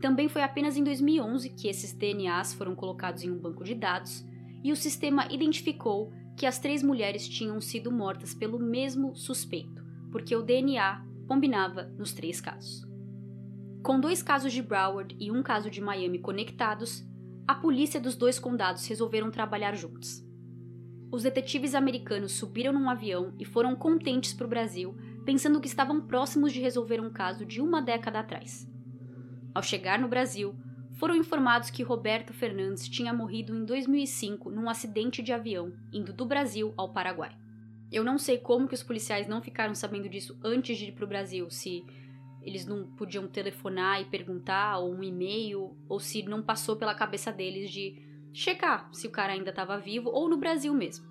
Também 0.00 0.30
foi 0.30 0.42
apenas 0.42 0.78
em 0.78 0.82
2011 0.82 1.50
que 1.50 1.68
esses 1.68 1.92
DNAs 1.92 2.54
foram 2.54 2.74
colocados 2.74 3.22
em 3.22 3.30
um 3.30 3.38
banco 3.38 3.64
de 3.64 3.74
dados 3.74 4.24
e 4.62 4.72
o 4.72 4.76
sistema 4.76 5.26
identificou 5.30 6.10
que 6.38 6.46
as 6.46 6.58
três 6.58 6.82
mulheres 6.82 7.28
tinham 7.28 7.60
sido 7.60 7.92
mortas 7.92 8.32
pelo 8.32 8.58
mesmo 8.58 9.14
suspeito, 9.14 9.84
porque 10.10 10.34
o 10.34 10.42
DNA 10.42 11.04
combinava 11.28 11.82
nos 11.98 12.14
três 12.14 12.40
casos. 12.40 12.83
Com 13.84 14.00
dois 14.00 14.22
casos 14.22 14.50
de 14.50 14.62
Broward 14.62 15.14
e 15.20 15.30
um 15.30 15.42
caso 15.42 15.70
de 15.70 15.78
Miami 15.78 16.18
conectados, 16.18 17.06
a 17.46 17.54
polícia 17.54 18.00
dos 18.00 18.16
dois 18.16 18.38
condados 18.38 18.86
resolveram 18.86 19.30
trabalhar 19.30 19.74
juntos. 19.74 20.24
Os 21.12 21.22
detetives 21.22 21.74
americanos 21.74 22.32
subiram 22.32 22.72
num 22.72 22.88
avião 22.88 23.34
e 23.38 23.44
foram 23.44 23.76
contentes 23.76 24.32
para 24.32 24.46
o 24.46 24.48
Brasil, 24.48 24.96
pensando 25.26 25.60
que 25.60 25.66
estavam 25.66 26.00
próximos 26.00 26.50
de 26.50 26.62
resolver 26.62 26.98
um 26.98 27.10
caso 27.10 27.44
de 27.44 27.60
uma 27.60 27.82
década 27.82 28.20
atrás. 28.20 28.66
Ao 29.54 29.62
chegar 29.62 29.98
no 29.98 30.08
Brasil, 30.08 30.54
foram 30.94 31.14
informados 31.14 31.68
que 31.68 31.82
Roberto 31.82 32.32
Fernandes 32.32 32.88
tinha 32.88 33.12
morrido 33.12 33.54
em 33.54 33.66
2005 33.66 34.50
num 34.50 34.70
acidente 34.70 35.22
de 35.22 35.30
avião, 35.30 35.74
indo 35.92 36.10
do 36.10 36.24
Brasil 36.24 36.72
ao 36.74 36.90
Paraguai. 36.94 37.36
Eu 37.92 38.02
não 38.02 38.16
sei 38.16 38.38
como 38.38 38.66
que 38.66 38.74
os 38.74 38.82
policiais 38.82 39.28
não 39.28 39.42
ficaram 39.42 39.74
sabendo 39.74 40.08
disso 40.08 40.38
antes 40.42 40.78
de 40.78 40.86
ir 40.86 40.92
para 40.92 41.04
o 41.04 41.08
Brasil, 41.08 41.50
se 41.50 41.84
eles 42.44 42.66
não 42.66 42.84
podiam 42.84 43.26
telefonar 43.26 44.00
e 44.00 44.04
perguntar, 44.04 44.78
ou 44.78 44.94
um 44.94 45.02
e-mail, 45.02 45.74
ou 45.88 45.98
se 45.98 46.22
não 46.22 46.42
passou 46.42 46.76
pela 46.76 46.94
cabeça 46.94 47.32
deles 47.32 47.70
de 47.70 47.96
checar 48.32 48.88
se 48.92 49.06
o 49.06 49.10
cara 49.10 49.32
ainda 49.32 49.50
estava 49.50 49.78
vivo 49.78 50.10
ou 50.10 50.28
no 50.28 50.36
Brasil 50.36 50.74
mesmo. 50.74 51.06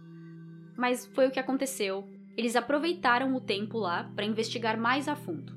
Mas 0.77 1.05
foi 1.07 1.27
o 1.27 1.31
que 1.31 1.39
aconteceu. 1.39 2.07
Eles 2.37 2.55
aproveitaram 2.55 3.35
o 3.35 3.41
tempo 3.41 3.77
lá 3.77 4.11
para 4.15 4.25
investigar 4.25 4.77
mais 4.77 5.07
a 5.07 5.15
fundo. 5.15 5.53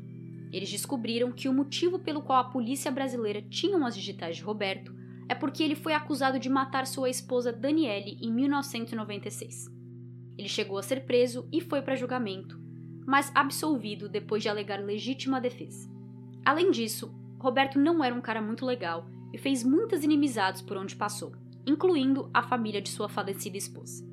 eles 0.53 0.71
descobriram 0.71 1.33
que 1.33 1.49
o 1.49 1.53
motivo 1.53 1.99
pelo 1.99 2.23
qual 2.23 2.39
a 2.39 2.51
polícia 2.51 2.91
brasileira 2.91 3.43
tinha 3.43 3.85
as 3.85 3.95
digitais 3.95 4.37
de 4.37 4.43
Roberto 4.43 4.95
é 5.29 5.35
porque 5.35 5.63
ele 5.63 5.75
foi 5.75 5.93
acusado 5.93 6.39
de 6.39 6.49
matar 6.49 6.87
sua 6.87 7.11
esposa 7.11 7.53
Daniele 7.53 8.17
em 8.23 8.33
1996. 8.33 9.67
Ele 10.39 10.49
chegou 10.49 10.79
a 10.79 10.83
ser 10.83 11.05
preso 11.05 11.49
e 11.53 11.61
foi 11.61 11.83
para 11.83 11.97
julgamento, 11.97 12.59
mas 13.07 13.31
absolvido 13.35 14.09
depois 14.09 14.43
de 14.43 14.49
alegar 14.49 14.81
legítima 14.81 15.41
defesa. 15.41 15.89
Além 16.45 16.71
disso, 16.71 17.15
Roberto 17.39 17.79
não 17.79 18.03
era 18.03 18.15
um 18.15 18.21
cara 18.21 18.43
muito 18.43 18.67
legal 18.67 19.09
e 19.33 19.39
fez 19.39 19.63
muitas 19.63 20.03
inimizades 20.03 20.61
por 20.61 20.77
onde 20.77 20.97
passou, 20.97 21.33
incluindo 21.67 22.31
a 22.35 22.43
família 22.43 22.83
de 22.83 22.89
sua 22.89 23.09
falecida 23.09 23.57
esposa. 23.57 24.05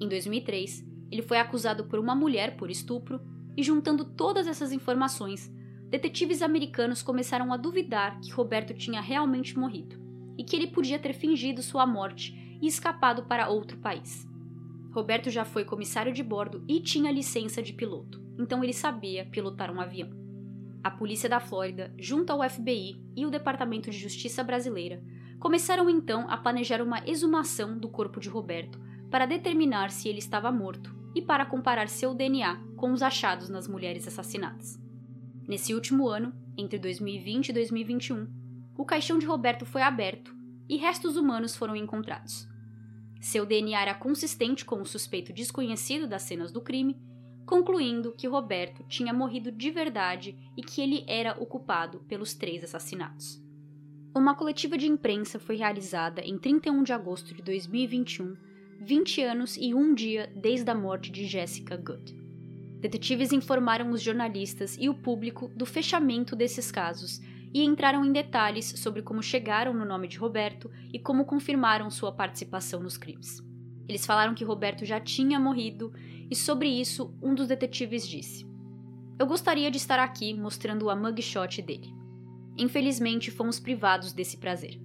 Em 0.00 0.08
2003, 0.08 0.84
ele 1.10 1.22
foi 1.22 1.38
acusado 1.38 1.84
por 1.84 1.98
uma 1.98 2.14
mulher 2.14 2.56
por 2.56 2.70
estupro 2.70 3.20
e, 3.56 3.62
juntando 3.62 4.04
todas 4.04 4.46
essas 4.46 4.72
informações, 4.72 5.50
detetives 5.88 6.42
americanos 6.42 7.02
começaram 7.02 7.52
a 7.52 7.56
duvidar 7.56 8.20
que 8.20 8.32
Roberto 8.32 8.74
tinha 8.74 9.00
realmente 9.00 9.58
morrido 9.58 9.96
e 10.36 10.44
que 10.44 10.54
ele 10.54 10.66
podia 10.66 10.98
ter 10.98 11.14
fingido 11.14 11.62
sua 11.62 11.86
morte 11.86 12.34
e 12.60 12.66
escapado 12.66 13.24
para 13.24 13.48
outro 13.48 13.78
país. 13.78 14.26
Roberto 14.92 15.30
já 15.30 15.44
foi 15.44 15.64
comissário 15.64 16.12
de 16.12 16.22
bordo 16.22 16.64
e 16.66 16.80
tinha 16.80 17.12
licença 17.12 17.62
de 17.62 17.72
piloto, 17.72 18.25
então 18.38 18.62
ele 18.62 18.72
sabia 18.72 19.26
pilotar 19.26 19.70
um 19.70 19.80
avião. 19.80 20.10
A 20.82 20.90
polícia 20.90 21.28
da 21.28 21.40
Flórida, 21.40 21.92
junto 21.98 22.30
ao 22.30 22.48
FBI 22.48 23.00
e 23.16 23.26
o 23.26 23.30
Departamento 23.30 23.90
de 23.90 23.98
Justiça 23.98 24.44
brasileira, 24.44 25.02
começaram 25.38 25.90
então 25.90 26.30
a 26.30 26.36
planejar 26.36 26.80
uma 26.80 27.02
exumação 27.06 27.78
do 27.78 27.88
corpo 27.88 28.20
de 28.20 28.28
Roberto 28.28 28.80
para 29.10 29.26
determinar 29.26 29.90
se 29.90 30.08
ele 30.08 30.18
estava 30.18 30.50
morto 30.52 30.94
e 31.14 31.22
para 31.22 31.46
comparar 31.46 31.88
seu 31.88 32.14
DNA 32.14 32.56
com 32.76 32.92
os 32.92 33.02
achados 33.02 33.48
nas 33.48 33.66
mulheres 33.66 34.06
assassinadas. 34.06 34.78
Nesse 35.48 35.74
último 35.74 36.08
ano, 36.08 36.32
entre 36.56 36.78
2020 36.78 37.48
e 37.48 37.52
2021, 37.52 38.26
o 38.76 38.84
caixão 38.84 39.18
de 39.18 39.26
Roberto 39.26 39.64
foi 39.64 39.82
aberto 39.82 40.36
e 40.68 40.76
restos 40.76 41.16
humanos 41.16 41.56
foram 41.56 41.74
encontrados. 41.74 42.48
Seu 43.20 43.46
DNA 43.46 43.80
era 43.80 43.94
consistente 43.94 44.64
com 44.64 44.80
o 44.80 44.86
suspeito 44.86 45.32
desconhecido 45.32 46.06
das 46.06 46.22
cenas 46.22 46.52
do 46.52 46.60
crime, 46.60 47.00
concluindo 47.46 48.12
que 48.12 48.26
Roberto 48.26 48.84
tinha 48.88 49.14
morrido 49.14 49.52
de 49.52 49.70
verdade 49.70 50.36
e 50.56 50.62
que 50.62 50.82
ele 50.82 51.04
era 51.06 51.40
o 51.40 51.46
culpado 51.46 52.00
pelos 52.08 52.34
três 52.34 52.64
assassinatos. 52.64 53.40
Uma 54.14 54.34
coletiva 54.34 54.76
de 54.76 54.88
imprensa 54.88 55.38
foi 55.38 55.56
realizada 55.56 56.20
em 56.22 56.36
31 56.36 56.82
de 56.82 56.92
agosto 56.92 57.32
de 57.32 57.42
2021 57.42 58.36
20 58.80 59.22
anos 59.22 59.56
e 59.56 59.74
um 59.74 59.94
dia 59.94 60.30
desde 60.36 60.70
a 60.70 60.74
morte 60.74 61.10
de 61.10 61.24
Jessica 61.24 61.76
Good. 61.76 62.14
Detetives 62.80 63.32
informaram 63.32 63.90
os 63.90 64.02
jornalistas 64.02 64.76
e 64.78 64.88
o 64.88 64.94
público 64.94 65.48
do 65.48 65.64
fechamento 65.64 66.36
desses 66.36 66.70
casos 66.70 67.20
e 67.54 67.64
entraram 67.64 68.04
em 68.04 68.12
detalhes 68.12 68.66
sobre 68.76 69.02
como 69.02 69.22
chegaram 69.22 69.72
no 69.72 69.84
nome 69.84 70.08
de 70.08 70.18
Roberto 70.18 70.70
e 70.92 70.98
como 70.98 71.24
confirmaram 71.24 71.90
sua 71.90 72.12
participação 72.12 72.82
nos 72.82 72.98
crimes. 72.98 73.42
Eles 73.88 74.04
falaram 74.04 74.34
que 74.34 74.44
Roberto 74.44 74.84
já 74.84 75.00
tinha 75.00 75.38
morrido 75.38 75.92
e 76.30 76.34
sobre 76.34 76.68
isso 76.68 77.14
um 77.22 77.34
dos 77.34 77.46
detetives 77.46 78.06
disse: 78.06 78.46
Eu 79.18 79.26
gostaria 79.26 79.70
de 79.70 79.76
estar 79.76 79.98
aqui 79.98 80.34
mostrando 80.34 80.90
a 80.90 80.96
mugshot 80.96 81.62
dele. 81.62 81.94
Infelizmente, 82.58 83.30
fomos 83.30 83.60
privados 83.60 84.12
desse 84.12 84.38
prazer. 84.38 84.80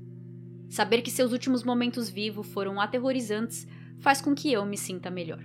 Saber 0.69 1.01
que 1.01 1.11
seus 1.11 1.31
últimos 1.31 1.63
momentos 1.63 2.09
vivos 2.09 2.47
foram 2.47 2.79
aterrorizantes 2.79 3.67
faz 3.99 4.21
com 4.21 4.33
que 4.33 4.51
eu 4.51 4.65
me 4.65 4.77
sinta 4.77 5.09
melhor. 5.09 5.43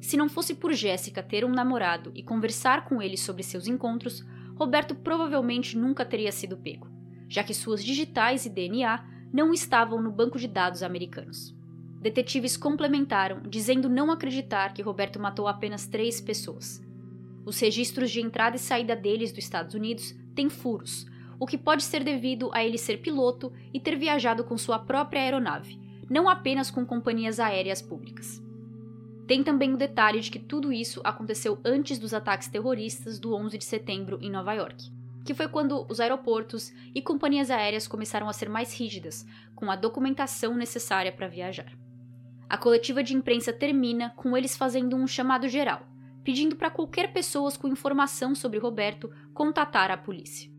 Se 0.00 0.16
não 0.16 0.28
fosse 0.28 0.54
por 0.54 0.72
Jéssica 0.72 1.22
ter 1.22 1.44
um 1.44 1.50
namorado 1.50 2.10
e 2.14 2.22
conversar 2.22 2.84
com 2.84 3.00
ele 3.00 3.16
sobre 3.16 3.42
seus 3.42 3.66
encontros, 3.66 4.24
Roberto 4.56 4.94
provavelmente 4.94 5.78
nunca 5.78 6.04
teria 6.04 6.32
sido 6.32 6.56
pego, 6.56 6.88
já 7.28 7.44
que 7.44 7.54
suas 7.54 7.84
digitais 7.84 8.44
e 8.44 8.50
DNA 8.50 9.04
não 9.32 9.52
estavam 9.52 10.02
no 10.02 10.10
banco 10.10 10.38
de 10.38 10.48
dados 10.48 10.82
americanos. 10.82 11.54
Detetives 12.02 12.56
complementaram, 12.56 13.42
dizendo 13.48 13.88
não 13.88 14.10
acreditar 14.10 14.74
que 14.74 14.82
Roberto 14.82 15.20
matou 15.20 15.46
apenas 15.46 15.86
três 15.86 16.20
pessoas. 16.20 16.82
Os 17.46 17.60
registros 17.60 18.10
de 18.10 18.20
entrada 18.20 18.56
e 18.56 18.58
saída 18.58 18.96
deles 18.96 19.30
dos 19.30 19.44
Estados 19.44 19.72
Unidos 19.72 20.12
têm 20.34 20.50
furos, 20.50 21.06
o 21.38 21.46
que 21.46 21.56
pode 21.56 21.84
ser 21.84 22.02
devido 22.02 22.50
a 22.52 22.64
ele 22.64 22.76
ser 22.76 22.96
piloto 22.96 23.52
e 23.72 23.78
ter 23.78 23.96
viajado 23.96 24.42
com 24.42 24.58
sua 24.58 24.80
própria 24.80 25.22
aeronave, 25.22 25.80
não 26.10 26.28
apenas 26.28 26.72
com 26.72 26.84
companhias 26.84 27.38
aéreas 27.38 27.80
públicas. 27.80 28.42
Tem 29.28 29.44
também 29.44 29.72
o 29.72 29.76
detalhe 29.76 30.18
de 30.18 30.30
que 30.32 30.40
tudo 30.40 30.72
isso 30.72 31.00
aconteceu 31.04 31.60
antes 31.64 32.00
dos 32.00 32.12
ataques 32.12 32.48
terroristas 32.48 33.20
do 33.20 33.32
11 33.32 33.56
de 33.56 33.64
setembro 33.64 34.18
em 34.20 34.28
Nova 34.28 34.52
York, 34.54 34.90
que 35.24 35.34
foi 35.34 35.46
quando 35.46 35.86
os 35.88 36.00
aeroportos 36.00 36.72
e 36.92 37.00
companhias 37.00 37.48
aéreas 37.48 37.86
começaram 37.86 38.28
a 38.28 38.32
ser 38.32 38.48
mais 38.48 38.76
rígidas, 38.76 39.24
com 39.54 39.70
a 39.70 39.76
documentação 39.76 40.56
necessária 40.56 41.12
para 41.12 41.28
viajar. 41.28 41.80
A 42.52 42.58
coletiva 42.58 43.02
de 43.02 43.16
imprensa 43.16 43.50
termina 43.50 44.10
com 44.10 44.36
eles 44.36 44.54
fazendo 44.54 44.94
um 44.94 45.06
chamado 45.06 45.48
geral, 45.48 45.86
pedindo 46.22 46.54
para 46.54 46.68
qualquer 46.68 47.10
pessoa 47.10 47.50
com 47.52 47.66
informação 47.66 48.34
sobre 48.34 48.58
Roberto 48.58 49.10
contatar 49.32 49.90
a 49.90 49.96
polícia. 49.96 50.52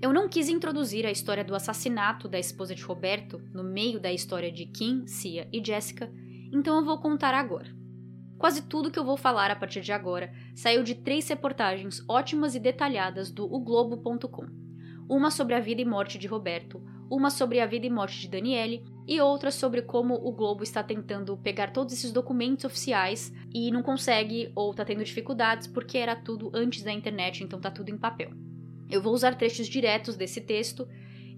Eu 0.00 0.12
não 0.12 0.28
quis 0.28 0.48
introduzir 0.48 1.04
a 1.04 1.10
história 1.10 1.42
do 1.42 1.56
assassinato 1.56 2.28
da 2.28 2.38
esposa 2.38 2.76
de 2.76 2.82
Roberto 2.84 3.42
no 3.52 3.64
meio 3.64 3.98
da 3.98 4.12
história 4.12 4.52
de 4.52 4.66
Kim, 4.66 5.04
Cia 5.08 5.48
e 5.52 5.60
Jessica, 5.64 6.08
então 6.52 6.76
eu 6.76 6.84
vou 6.84 7.00
contar 7.00 7.34
agora. 7.34 7.83
Quase 8.38 8.62
tudo 8.62 8.90
que 8.90 8.98
eu 8.98 9.04
vou 9.04 9.16
falar 9.16 9.50
a 9.50 9.56
partir 9.56 9.80
de 9.80 9.92
agora 9.92 10.32
saiu 10.54 10.82
de 10.82 10.94
três 10.94 11.28
reportagens 11.28 12.02
ótimas 12.08 12.54
e 12.54 12.60
detalhadas 12.60 13.30
do 13.30 13.44
uglobo.com. 13.44 14.46
Uma 15.08 15.30
sobre 15.30 15.54
a 15.54 15.60
vida 15.60 15.82
e 15.82 15.84
morte 15.84 16.18
de 16.18 16.26
Roberto, 16.26 16.82
uma 17.10 17.30
sobre 17.30 17.60
a 17.60 17.66
vida 17.66 17.86
e 17.86 17.90
morte 17.90 18.20
de 18.20 18.28
Daniele 18.28 18.84
e 19.06 19.20
outra 19.20 19.50
sobre 19.50 19.82
como 19.82 20.14
o 20.14 20.32
Globo 20.32 20.62
está 20.62 20.82
tentando 20.82 21.36
pegar 21.36 21.72
todos 21.72 21.92
esses 21.92 22.10
documentos 22.10 22.64
oficiais 22.64 23.32
e 23.52 23.70
não 23.70 23.82
consegue 23.82 24.50
ou 24.54 24.70
está 24.70 24.84
tendo 24.84 25.04
dificuldades 25.04 25.66
porque 25.66 25.98
era 25.98 26.16
tudo 26.16 26.50
antes 26.54 26.82
da 26.82 26.92
internet, 26.92 27.44
então 27.44 27.60
tá 27.60 27.70
tudo 27.70 27.90
em 27.90 27.98
papel. 27.98 28.30
Eu 28.90 29.02
vou 29.02 29.12
usar 29.12 29.34
trechos 29.34 29.66
diretos 29.66 30.16
desse 30.16 30.40
texto, 30.40 30.88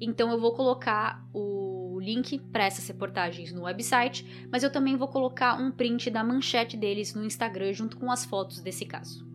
então 0.01 0.31
eu 0.31 0.41
vou 0.41 0.55
colocar 0.55 1.27
o 1.35 1.66
link 2.01 2.39
para 2.53 2.65
essas 2.65 2.87
reportagens 2.87 3.53
no 3.53 3.63
website, 3.63 4.49
mas 4.51 4.63
eu 4.63 4.71
também 4.71 4.97
vou 4.97 5.09
colocar 5.09 5.61
um 5.61 5.71
print 5.71 6.11
da 6.11 6.23
manchete 6.25 6.77
deles 6.77 7.15
no 7.15 7.25
Instagram 7.25 7.73
junto 7.73 7.97
com 7.97 8.11
as 8.11 8.25
fotos 8.25 8.61
desse 8.61 8.85
caso. 8.85 9.27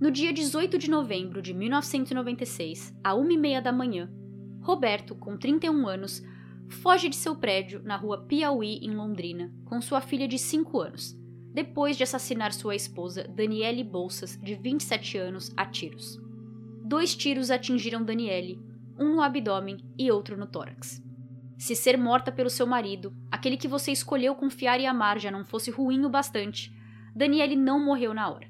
No 0.00 0.10
dia 0.10 0.32
18 0.32 0.78
de 0.78 0.90
novembro 0.90 1.40
de 1.40 1.54
1996, 1.54 2.94
à 3.02 3.14
1h30 3.14 3.60
da 3.60 3.72
manhã, 3.72 4.10
Roberto, 4.60 5.14
com 5.14 5.36
31 5.36 5.86
anos, 5.86 6.22
foge 6.68 7.08
de 7.08 7.16
seu 7.16 7.36
prédio 7.36 7.82
na 7.84 7.96
rua 7.96 8.24
Piauí, 8.24 8.78
em 8.82 8.94
Londrina, 8.94 9.52
com 9.64 9.80
sua 9.80 10.00
filha 10.00 10.26
de 10.26 10.38
5 10.38 10.80
anos, 10.80 11.16
depois 11.52 11.96
de 11.96 12.02
assassinar 12.02 12.52
sua 12.52 12.74
esposa, 12.74 13.28
Daniele 13.28 13.84
Bolsas, 13.84 14.38
de 14.42 14.54
27 14.54 15.18
anos, 15.18 15.52
a 15.56 15.64
tiros 15.64 16.22
dois 16.84 17.16
tiros 17.16 17.50
atingiram 17.50 18.04
Daniele, 18.04 18.60
um 18.98 19.14
no 19.14 19.22
abdômen 19.22 19.78
e 19.98 20.12
outro 20.12 20.36
no 20.36 20.46
tórax. 20.46 21.02
Se 21.64 21.74
ser 21.74 21.96
morta 21.96 22.30
pelo 22.30 22.50
seu 22.50 22.66
marido, 22.66 23.16
aquele 23.30 23.56
que 23.56 23.66
você 23.66 23.90
escolheu 23.90 24.34
confiar 24.34 24.78
e 24.80 24.84
amar, 24.84 25.18
já 25.18 25.30
não 25.30 25.46
fosse 25.46 25.70
ruim 25.70 26.04
o 26.04 26.10
bastante, 26.10 26.70
Daniele 27.16 27.56
não 27.56 27.82
morreu 27.82 28.12
na 28.12 28.28
hora. 28.28 28.46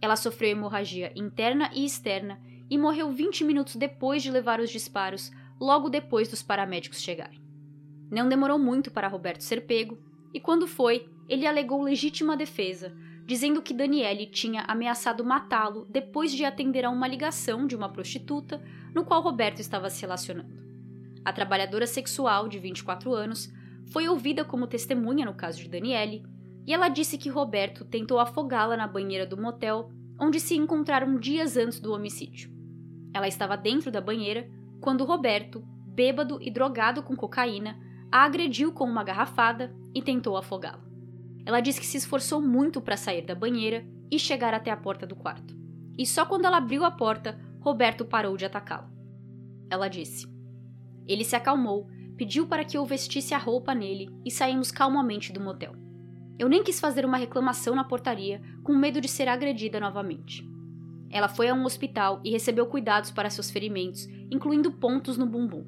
Ela 0.00 0.16
sofreu 0.16 0.48
hemorragia 0.48 1.12
interna 1.14 1.70
e 1.74 1.84
externa 1.84 2.40
e 2.70 2.78
morreu 2.78 3.12
20 3.12 3.44
minutos 3.44 3.76
depois 3.76 4.22
de 4.22 4.30
levar 4.30 4.60
os 4.60 4.70
disparos, 4.70 5.30
logo 5.60 5.90
depois 5.90 6.26
dos 6.26 6.42
paramédicos 6.42 7.02
chegarem. 7.02 7.38
Não 8.10 8.30
demorou 8.30 8.58
muito 8.58 8.90
para 8.90 9.08
Roberto 9.08 9.42
ser 9.42 9.66
pego, 9.66 9.98
e 10.32 10.40
quando 10.40 10.66
foi, 10.66 11.06
ele 11.28 11.46
alegou 11.46 11.82
legítima 11.82 12.34
defesa, 12.34 12.96
dizendo 13.26 13.60
que 13.60 13.74
Daniele 13.74 14.24
tinha 14.24 14.62
ameaçado 14.62 15.22
matá-lo 15.22 15.86
depois 15.90 16.32
de 16.32 16.46
atender 16.46 16.86
a 16.86 16.90
uma 16.90 17.06
ligação 17.06 17.66
de 17.66 17.76
uma 17.76 17.90
prostituta 17.90 18.58
no 18.94 19.04
qual 19.04 19.20
Roberto 19.20 19.60
estava 19.60 19.90
se 19.90 20.00
relacionando. 20.00 20.63
A 21.24 21.32
trabalhadora 21.32 21.86
sexual, 21.86 22.48
de 22.48 22.58
24 22.58 23.12
anos, 23.14 23.52
foi 23.86 24.08
ouvida 24.08 24.44
como 24.44 24.66
testemunha 24.66 25.24
no 25.24 25.34
caso 25.34 25.58
de 25.58 25.68
Daniele, 25.68 26.24
e 26.66 26.72
ela 26.72 26.88
disse 26.88 27.18
que 27.18 27.28
Roberto 27.28 27.84
tentou 27.84 28.18
afogá-la 28.18 28.76
na 28.76 28.86
banheira 28.86 29.26
do 29.26 29.40
motel 29.40 29.90
onde 30.18 30.38
se 30.40 30.54
encontraram 30.54 31.18
dias 31.18 31.56
antes 31.56 31.80
do 31.80 31.92
homicídio. 31.92 32.50
Ela 33.12 33.28
estava 33.28 33.56
dentro 33.56 33.90
da 33.90 34.00
banheira 34.00 34.48
quando 34.80 35.04
Roberto, 35.04 35.62
bêbado 35.86 36.38
e 36.40 36.50
drogado 36.50 37.02
com 37.02 37.16
cocaína, 37.16 37.78
a 38.10 38.24
agrediu 38.24 38.72
com 38.72 38.84
uma 38.84 39.04
garrafada 39.04 39.74
e 39.94 40.02
tentou 40.02 40.36
afogá-la. 40.36 40.84
Ela 41.46 41.60
disse 41.60 41.80
que 41.80 41.86
se 41.86 41.96
esforçou 41.96 42.40
muito 42.40 42.80
para 42.80 42.96
sair 42.96 43.22
da 43.22 43.34
banheira 43.34 43.86
e 44.10 44.18
chegar 44.18 44.54
até 44.54 44.70
a 44.70 44.76
porta 44.76 45.06
do 45.06 45.16
quarto. 45.16 45.56
E 45.96 46.06
só 46.06 46.24
quando 46.24 46.44
ela 46.44 46.58
abriu 46.58 46.84
a 46.84 46.90
porta, 46.90 47.38
Roberto 47.60 48.04
parou 48.04 48.36
de 48.36 48.44
atacá-la. 48.44 48.90
Ela 49.70 49.88
disse: 49.88 50.26
Ele 51.06 51.24
se 51.24 51.36
acalmou, 51.36 51.88
pediu 52.16 52.46
para 52.46 52.64
que 52.64 52.76
eu 52.76 52.84
vestisse 52.84 53.34
a 53.34 53.38
roupa 53.38 53.74
nele 53.74 54.08
e 54.24 54.30
saímos 54.30 54.70
calmamente 54.70 55.32
do 55.32 55.40
motel. 55.40 55.74
Eu 56.38 56.48
nem 56.48 56.62
quis 56.62 56.80
fazer 56.80 57.04
uma 57.04 57.16
reclamação 57.16 57.74
na 57.74 57.84
portaria, 57.84 58.40
com 58.62 58.74
medo 58.74 59.00
de 59.00 59.08
ser 59.08 59.28
agredida 59.28 59.78
novamente. 59.78 60.44
Ela 61.10 61.28
foi 61.28 61.48
a 61.48 61.54
um 61.54 61.64
hospital 61.64 62.20
e 62.24 62.30
recebeu 62.30 62.66
cuidados 62.66 63.10
para 63.10 63.30
seus 63.30 63.50
ferimentos, 63.50 64.06
incluindo 64.30 64.72
pontos 64.72 65.16
no 65.16 65.26
bumbum. 65.26 65.64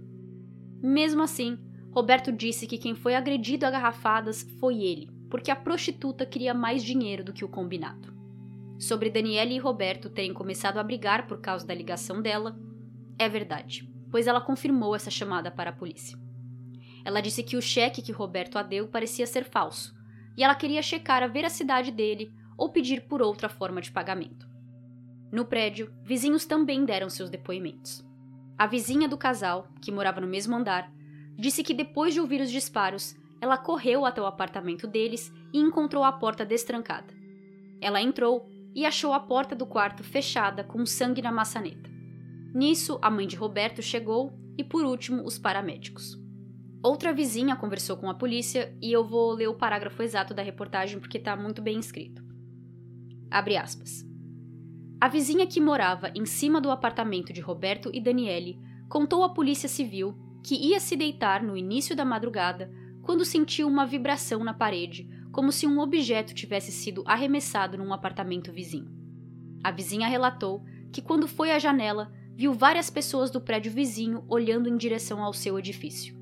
Mesmo 0.82 1.22
assim, 1.22 1.58
Roberto 1.92 2.32
disse 2.32 2.66
que 2.66 2.78
quem 2.78 2.94
foi 2.94 3.14
agredido 3.14 3.64
a 3.64 3.70
garrafadas 3.70 4.42
foi 4.58 4.82
ele, 4.82 5.08
porque 5.30 5.50
a 5.50 5.56
prostituta 5.56 6.26
queria 6.26 6.52
mais 6.52 6.82
dinheiro 6.82 7.22
do 7.22 7.32
que 7.32 7.44
o 7.44 7.48
combinado. 7.48 8.12
Sobre 8.78 9.08
Daniele 9.08 9.54
e 9.54 9.58
Roberto 9.58 10.10
terem 10.10 10.34
começado 10.34 10.78
a 10.78 10.82
brigar 10.82 11.26
por 11.26 11.40
causa 11.40 11.66
da 11.66 11.74
ligação 11.74 12.20
dela, 12.20 12.58
é 13.18 13.28
verdade, 13.28 13.88
pois 14.16 14.26
ela 14.26 14.40
confirmou 14.40 14.96
essa 14.96 15.10
chamada 15.10 15.50
para 15.50 15.68
a 15.68 15.72
polícia. 15.74 16.18
Ela 17.04 17.20
disse 17.20 17.42
que 17.42 17.54
o 17.54 17.60
cheque 17.60 18.00
que 18.00 18.12
Roberto 18.12 18.56
a 18.56 18.62
deu 18.62 18.88
parecia 18.88 19.26
ser 19.26 19.44
falso, 19.44 19.94
e 20.34 20.42
ela 20.42 20.54
queria 20.54 20.80
checar 20.80 21.22
a 21.22 21.26
veracidade 21.26 21.90
dele 21.90 22.32
ou 22.56 22.70
pedir 22.70 23.02
por 23.02 23.20
outra 23.20 23.46
forma 23.46 23.78
de 23.78 23.92
pagamento. 23.92 24.48
No 25.30 25.44
prédio, 25.44 25.92
vizinhos 26.02 26.46
também 26.46 26.82
deram 26.86 27.10
seus 27.10 27.28
depoimentos. 27.28 28.02
A 28.56 28.66
vizinha 28.66 29.06
do 29.06 29.18
casal, 29.18 29.68
que 29.82 29.92
morava 29.92 30.18
no 30.18 30.26
mesmo 30.26 30.56
andar, 30.56 30.90
disse 31.38 31.62
que 31.62 31.74
depois 31.74 32.14
de 32.14 32.20
ouvir 32.20 32.40
os 32.40 32.50
disparos, 32.50 33.14
ela 33.38 33.58
correu 33.58 34.06
até 34.06 34.22
o 34.22 34.24
apartamento 34.24 34.86
deles 34.86 35.30
e 35.52 35.58
encontrou 35.58 36.02
a 36.02 36.10
porta 36.10 36.42
destrancada. 36.42 37.12
Ela 37.82 38.00
entrou 38.00 38.48
e 38.74 38.86
achou 38.86 39.12
a 39.12 39.20
porta 39.20 39.54
do 39.54 39.66
quarto 39.66 40.02
fechada 40.02 40.64
com 40.64 40.86
sangue 40.86 41.20
na 41.20 41.30
maçaneta. 41.30 41.95
Nisso, 42.56 42.98
a 43.02 43.10
mãe 43.10 43.26
de 43.26 43.36
Roberto 43.36 43.82
chegou 43.82 44.32
e, 44.56 44.64
por 44.64 44.82
último, 44.82 45.22
os 45.26 45.38
paramédicos. 45.38 46.18
Outra 46.82 47.12
vizinha 47.12 47.54
conversou 47.54 47.98
com 47.98 48.08
a 48.08 48.14
polícia 48.14 48.74
e 48.80 48.90
eu 48.90 49.06
vou 49.06 49.32
ler 49.32 49.46
o 49.46 49.54
parágrafo 49.54 50.02
exato 50.02 50.32
da 50.32 50.42
reportagem 50.42 50.98
porque 50.98 51.18
está 51.18 51.36
muito 51.36 51.60
bem 51.60 51.78
escrito. 51.78 52.24
Abre 53.30 53.58
aspas. 53.58 54.06
A 54.98 55.06
vizinha 55.06 55.46
que 55.46 55.60
morava 55.60 56.10
em 56.14 56.24
cima 56.24 56.58
do 56.58 56.70
apartamento 56.70 57.30
de 57.30 57.42
Roberto 57.42 57.90
e 57.92 58.00
Daniele 58.00 58.58
contou 58.88 59.22
à 59.22 59.28
polícia 59.28 59.68
civil 59.68 60.16
que 60.42 60.54
ia 60.54 60.80
se 60.80 60.96
deitar 60.96 61.42
no 61.42 61.58
início 61.58 61.94
da 61.94 62.06
madrugada 62.06 62.72
quando 63.02 63.22
sentiu 63.26 63.68
uma 63.68 63.84
vibração 63.84 64.42
na 64.42 64.54
parede, 64.54 65.06
como 65.30 65.52
se 65.52 65.66
um 65.66 65.78
objeto 65.78 66.32
tivesse 66.32 66.72
sido 66.72 67.04
arremessado 67.06 67.76
num 67.76 67.92
apartamento 67.92 68.50
vizinho. 68.50 68.90
A 69.62 69.70
vizinha 69.70 70.08
relatou 70.08 70.64
que 70.90 71.02
quando 71.02 71.28
foi 71.28 71.52
à 71.52 71.58
janela, 71.58 72.10
viu 72.36 72.52
várias 72.52 72.90
pessoas 72.90 73.30
do 73.30 73.40
prédio 73.40 73.72
vizinho 73.72 74.22
olhando 74.28 74.68
em 74.68 74.76
direção 74.76 75.22
ao 75.22 75.32
seu 75.32 75.58
edifício. 75.58 76.14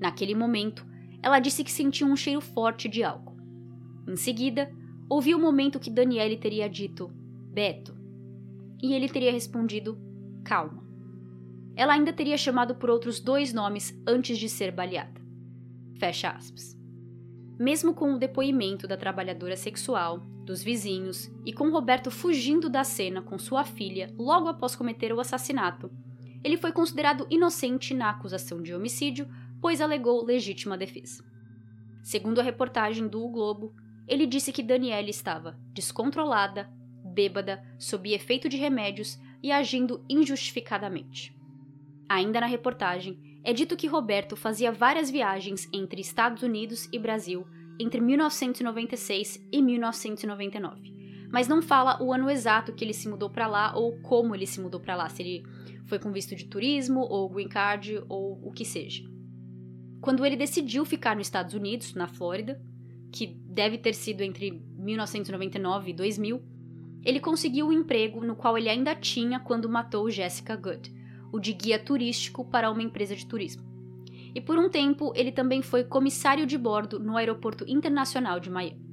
Naquele 0.00 0.34
momento, 0.34 0.84
ela 1.22 1.38
disse 1.38 1.62
que 1.62 1.70
sentiu 1.70 2.08
um 2.08 2.16
cheiro 2.16 2.40
forte 2.40 2.88
de 2.88 3.04
álcool. 3.04 3.36
Em 4.08 4.16
seguida, 4.16 4.68
ouviu 5.08 5.38
o 5.38 5.40
momento 5.40 5.78
que 5.78 5.90
Daniele 5.90 6.36
teria 6.36 6.68
dito 6.68 7.10
Beto, 7.52 7.96
e 8.82 8.92
ele 8.92 9.08
teria 9.08 9.32
respondido 9.32 9.96
calma. 10.44 10.84
Ela 11.76 11.94
ainda 11.94 12.12
teria 12.12 12.36
chamado 12.36 12.74
por 12.74 12.90
outros 12.90 13.20
dois 13.20 13.52
nomes 13.52 13.96
antes 14.06 14.38
de 14.38 14.48
ser 14.48 14.72
baleada. 14.72 15.20
Fecha 15.98 16.30
aspas. 16.30 16.76
Mesmo 17.58 17.94
com 17.94 18.14
o 18.14 18.18
depoimento 18.18 18.88
da 18.88 18.96
trabalhadora 18.96 19.56
sexual, 19.56 20.24
dos 20.48 20.62
vizinhos 20.62 21.30
e 21.44 21.52
com 21.52 21.70
Roberto 21.70 22.10
fugindo 22.10 22.70
da 22.70 22.82
cena 22.82 23.20
com 23.20 23.38
sua 23.38 23.64
filha 23.64 24.14
logo 24.18 24.48
após 24.48 24.74
cometer 24.74 25.12
o 25.12 25.20
assassinato, 25.20 25.90
ele 26.42 26.56
foi 26.56 26.72
considerado 26.72 27.26
inocente 27.28 27.92
na 27.92 28.08
acusação 28.08 28.62
de 28.62 28.74
homicídio 28.74 29.28
pois 29.60 29.82
alegou 29.82 30.24
legítima 30.24 30.78
defesa. 30.78 31.22
Segundo 32.02 32.40
a 32.40 32.42
reportagem 32.42 33.06
do 33.06 33.22
o 33.22 33.28
Globo, 33.28 33.74
ele 34.06 34.24
disse 34.26 34.50
que 34.50 34.62
Daniela 34.62 35.10
estava 35.10 35.58
descontrolada, 35.74 36.70
bêbada, 37.04 37.62
sob 37.78 38.10
efeito 38.14 38.48
de 38.48 38.56
remédios 38.56 39.18
e 39.42 39.52
agindo 39.52 40.02
injustificadamente. 40.08 41.36
Ainda 42.08 42.40
na 42.40 42.46
reportagem, 42.46 43.40
é 43.44 43.52
dito 43.52 43.76
que 43.76 43.86
Roberto 43.86 44.34
fazia 44.34 44.72
várias 44.72 45.10
viagens 45.10 45.68
entre 45.74 46.00
Estados 46.00 46.42
Unidos 46.42 46.88
e 46.90 46.98
Brasil 46.98 47.46
entre 47.78 48.00
1996 48.00 49.46
e 49.52 49.62
1999, 49.62 51.28
mas 51.30 51.46
não 51.46 51.62
fala 51.62 52.02
o 52.02 52.12
ano 52.12 52.30
exato 52.30 52.72
que 52.72 52.84
ele 52.84 52.94
se 52.94 53.08
mudou 53.08 53.30
para 53.30 53.46
lá 53.46 53.76
ou 53.76 54.00
como 54.00 54.34
ele 54.34 54.46
se 54.46 54.60
mudou 54.60 54.80
para 54.80 54.96
lá, 54.96 55.08
se 55.08 55.22
ele 55.22 55.42
foi 55.86 55.98
com 55.98 56.12
visto 56.12 56.34
de 56.34 56.46
turismo 56.46 57.00
ou 57.00 57.28
green 57.28 57.48
card 57.48 58.02
ou 58.08 58.40
o 58.42 58.52
que 58.52 58.64
seja 58.64 59.02
quando 60.00 60.24
ele 60.24 60.36
decidiu 60.36 60.84
ficar 60.84 61.16
nos 61.16 61.26
Estados 61.26 61.54
Unidos, 61.54 61.94
na 61.94 62.06
Flórida, 62.06 62.60
que 63.12 63.26
deve 63.26 63.78
ter 63.78 63.94
sido 63.94 64.22
entre 64.22 64.50
1999 64.50 65.90
e 65.90 65.94
2000, 65.94 66.42
ele 67.04 67.20
conseguiu 67.20 67.66
o 67.66 67.68
um 67.70 67.72
emprego 67.72 68.24
no 68.24 68.36
qual 68.36 68.56
ele 68.56 68.68
ainda 68.68 68.94
tinha 68.94 69.40
quando 69.40 69.68
matou 69.68 70.10
Jessica 70.10 70.56
Good, 70.56 70.92
o 71.32 71.38
de 71.38 71.52
guia 71.52 71.78
turístico 71.78 72.44
para 72.44 72.70
uma 72.70 72.82
empresa 72.82 73.14
de 73.16 73.26
turismo. 73.26 73.67
E 74.34 74.40
por 74.40 74.58
um 74.58 74.68
tempo 74.68 75.12
ele 75.14 75.32
também 75.32 75.62
foi 75.62 75.84
comissário 75.84 76.46
de 76.46 76.58
bordo 76.58 76.98
no 76.98 77.16
Aeroporto 77.16 77.64
Internacional 77.66 78.38
de 78.38 78.50
Miami. 78.50 78.86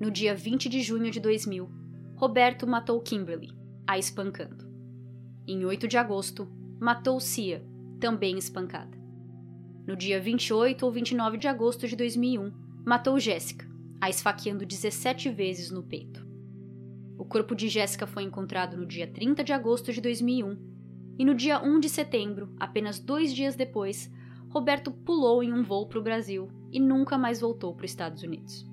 No 0.00 0.10
dia 0.10 0.34
20 0.34 0.68
de 0.68 0.82
junho 0.82 1.10
de 1.10 1.20
2000, 1.20 1.68
Roberto 2.16 2.66
matou 2.66 3.00
Kimberly, 3.00 3.50
a 3.86 3.98
espancando. 3.98 4.68
Em 5.46 5.64
8 5.64 5.88
de 5.88 5.96
agosto, 5.96 6.48
matou 6.80 7.18
Cia, 7.20 7.64
também 7.98 8.38
espancada. 8.38 8.98
No 9.86 9.96
dia 9.96 10.20
28 10.20 10.84
ou 10.84 10.92
29 10.92 11.38
de 11.38 11.48
agosto 11.48 11.88
de 11.88 11.96
2001, 11.96 12.52
matou 12.86 13.18
Jéssica, 13.18 13.66
a 14.00 14.08
esfaqueando 14.08 14.64
17 14.64 15.30
vezes 15.30 15.70
no 15.70 15.82
peito. 15.82 16.26
O 17.18 17.24
corpo 17.24 17.54
de 17.54 17.68
Jéssica 17.68 18.06
foi 18.06 18.22
encontrado 18.22 18.76
no 18.76 18.86
dia 18.86 19.06
30 19.06 19.44
de 19.44 19.52
agosto 19.52 19.92
de 19.92 20.00
2001 20.00 20.70
e 21.18 21.24
no 21.24 21.34
dia 21.34 21.62
1 21.62 21.80
de 21.80 21.88
setembro, 21.90 22.54
apenas 22.58 22.98
dois 22.98 23.34
dias 23.34 23.54
depois, 23.54 24.10
Roberto 24.50 24.90
pulou 24.90 25.42
em 25.42 25.52
um 25.52 25.62
voo 25.62 25.86
para 25.86 25.98
o 25.98 26.02
Brasil 26.02 26.48
e 26.70 26.78
nunca 26.78 27.16
mais 27.16 27.40
voltou 27.40 27.74
para 27.74 27.84
os 27.84 27.90
Estados 27.90 28.22
Unidos. 28.22 28.66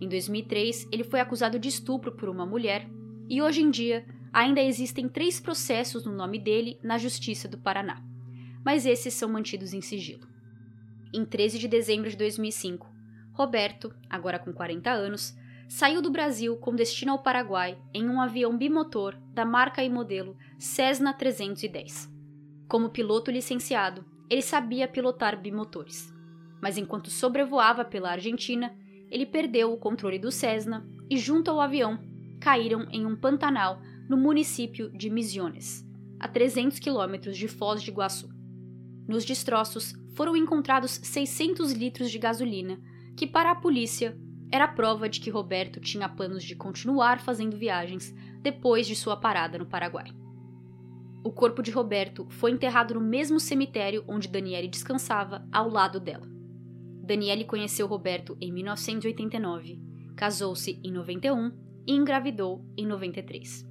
Em 0.00 0.08
2003, 0.08 0.88
ele 0.90 1.04
foi 1.04 1.20
acusado 1.20 1.58
de 1.58 1.68
estupro 1.68 2.12
por 2.12 2.28
uma 2.28 2.44
mulher 2.44 2.90
e 3.28 3.40
hoje 3.40 3.62
em 3.62 3.70
dia 3.70 4.04
ainda 4.32 4.60
existem 4.60 5.08
três 5.08 5.38
processos 5.38 6.04
no 6.04 6.12
nome 6.12 6.38
dele 6.38 6.78
na 6.82 6.98
Justiça 6.98 7.46
do 7.46 7.58
Paraná, 7.58 8.02
mas 8.64 8.84
esses 8.84 9.14
são 9.14 9.28
mantidos 9.28 9.72
em 9.72 9.80
sigilo 9.80 10.34
em 11.14 11.24
13 11.24 11.60
de 11.60 11.68
dezembro 11.68 12.10
de 12.10 12.16
2005, 12.16 12.92
Roberto, 13.32 13.94
agora 14.10 14.36
com 14.36 14.52
40 14.52 14.90
anos, 14.90 15.32
saiu 15.68 16.02
do 16.02 16.10
Brasil 16.10 16.56
com 16.56 16.74
destino 16.74 17.12
ao 17.12 17.22
Paraguai 17.22 17.78
em 17.94 18.08
um 18.08 18.20
avião 18.20 18.58
bimotor 18.58 19.16
da 19.32 19.44
marca 19.44 19.82
e 19.84 19.88
modelo 19.88 20.36
Cessna 20.58 21.14
310. 21.14 22.12
Como 22.68 22.90
piloto 22.90 23.30
licenciado, 23.30 24.04
ele 24.34 24.42
sabia 24.42 24.88
pilotar 24.88 25.40
bimotores. 25.40 26.12
Mas 26.60 26.76
enquanto 26.76 27.08
sobrevoava 27.08 27.84
pela 27.84 28.10
Argentina, 28.10 28.76
ele 29.08 29.24
perdeu 29.24 29.72
o 29.72 29.76
controle 29.76 30.18
do 30.18 30.32
Cessna 30.32 30.84
e, 31.08 31.16
junto 31.16 31.52
ao 31.52 31.60
avião, 31.60 32.00
caíram 32.40 32.84
em 32.90 33.06
um 33.06 33.14
pantanal 33.14 33.80
no 34.08 34.16
município 34.16 34.90
de 34.90 35.08
Misiones, 35.08 35.86
a 36.18 36.26
300 36.26 36.80
quilômetros 36.80 37.36
de 37.36 37.46
Foz 37.46 37.80
de 37.80 37.92
Iguaçu. 37.92 38.28
Nos 39.06 39.24
destroços 39.24 39.94
foram 40.16 40.36
encontrados 40.36 40.98
600 41.04 41.70
litros 41.70 42.10
de 42.10 42.18
gasolina, 42.18 42.80
que 43.16 43.28
para 43.28 43.52
a 43.52 43.54
polícia 43.54 44.18
era 44.50 44.66
prova 44.66 45.08
de 45.08 45.20
que 45.20 45.30
Roberto 45.30 45.78
tinha 45.78 46.08
planos 46.08 46.42
de 46.42 46.56
continuar 46.56 47.20
fazendo 47.20 47.56
viagens 47.56 48.12
depois 48.42 48.84
de 48.84 48.96
sua 48.96 49.16
parada 49.16 49.58
no 49.58 49.66
Paraguai. 49.66 50.23
O 51.24 51.32
corpo 51.32 51.62
de 51.62 51.70
Roberto 51.70 52.26
foi 52.28 52.50
enterrado 52.50 52.92
no 52.92 53.00
mesmo 53.00 53.40
cemitério 53.40 54.04
onde 54.06 54.28
Daniele 54.28 54.68
descansava, 54.68 55.42
ao 55.50 55.70
lado 55.70 55.98
dela. 55.98 56.28
Daniele 57.02 57.46
conheceu 57.46 57.86
Roberto 57.86 58.36
em 58.38 58.52
1989, 58.52 59.80
casou-se 60.14 60.78
em 60.84 60.92
91 60.92 61.50
e 61.86 61.92
engravidou 61.92 62.62
em 62.76 62.86
93. 62.86 63.66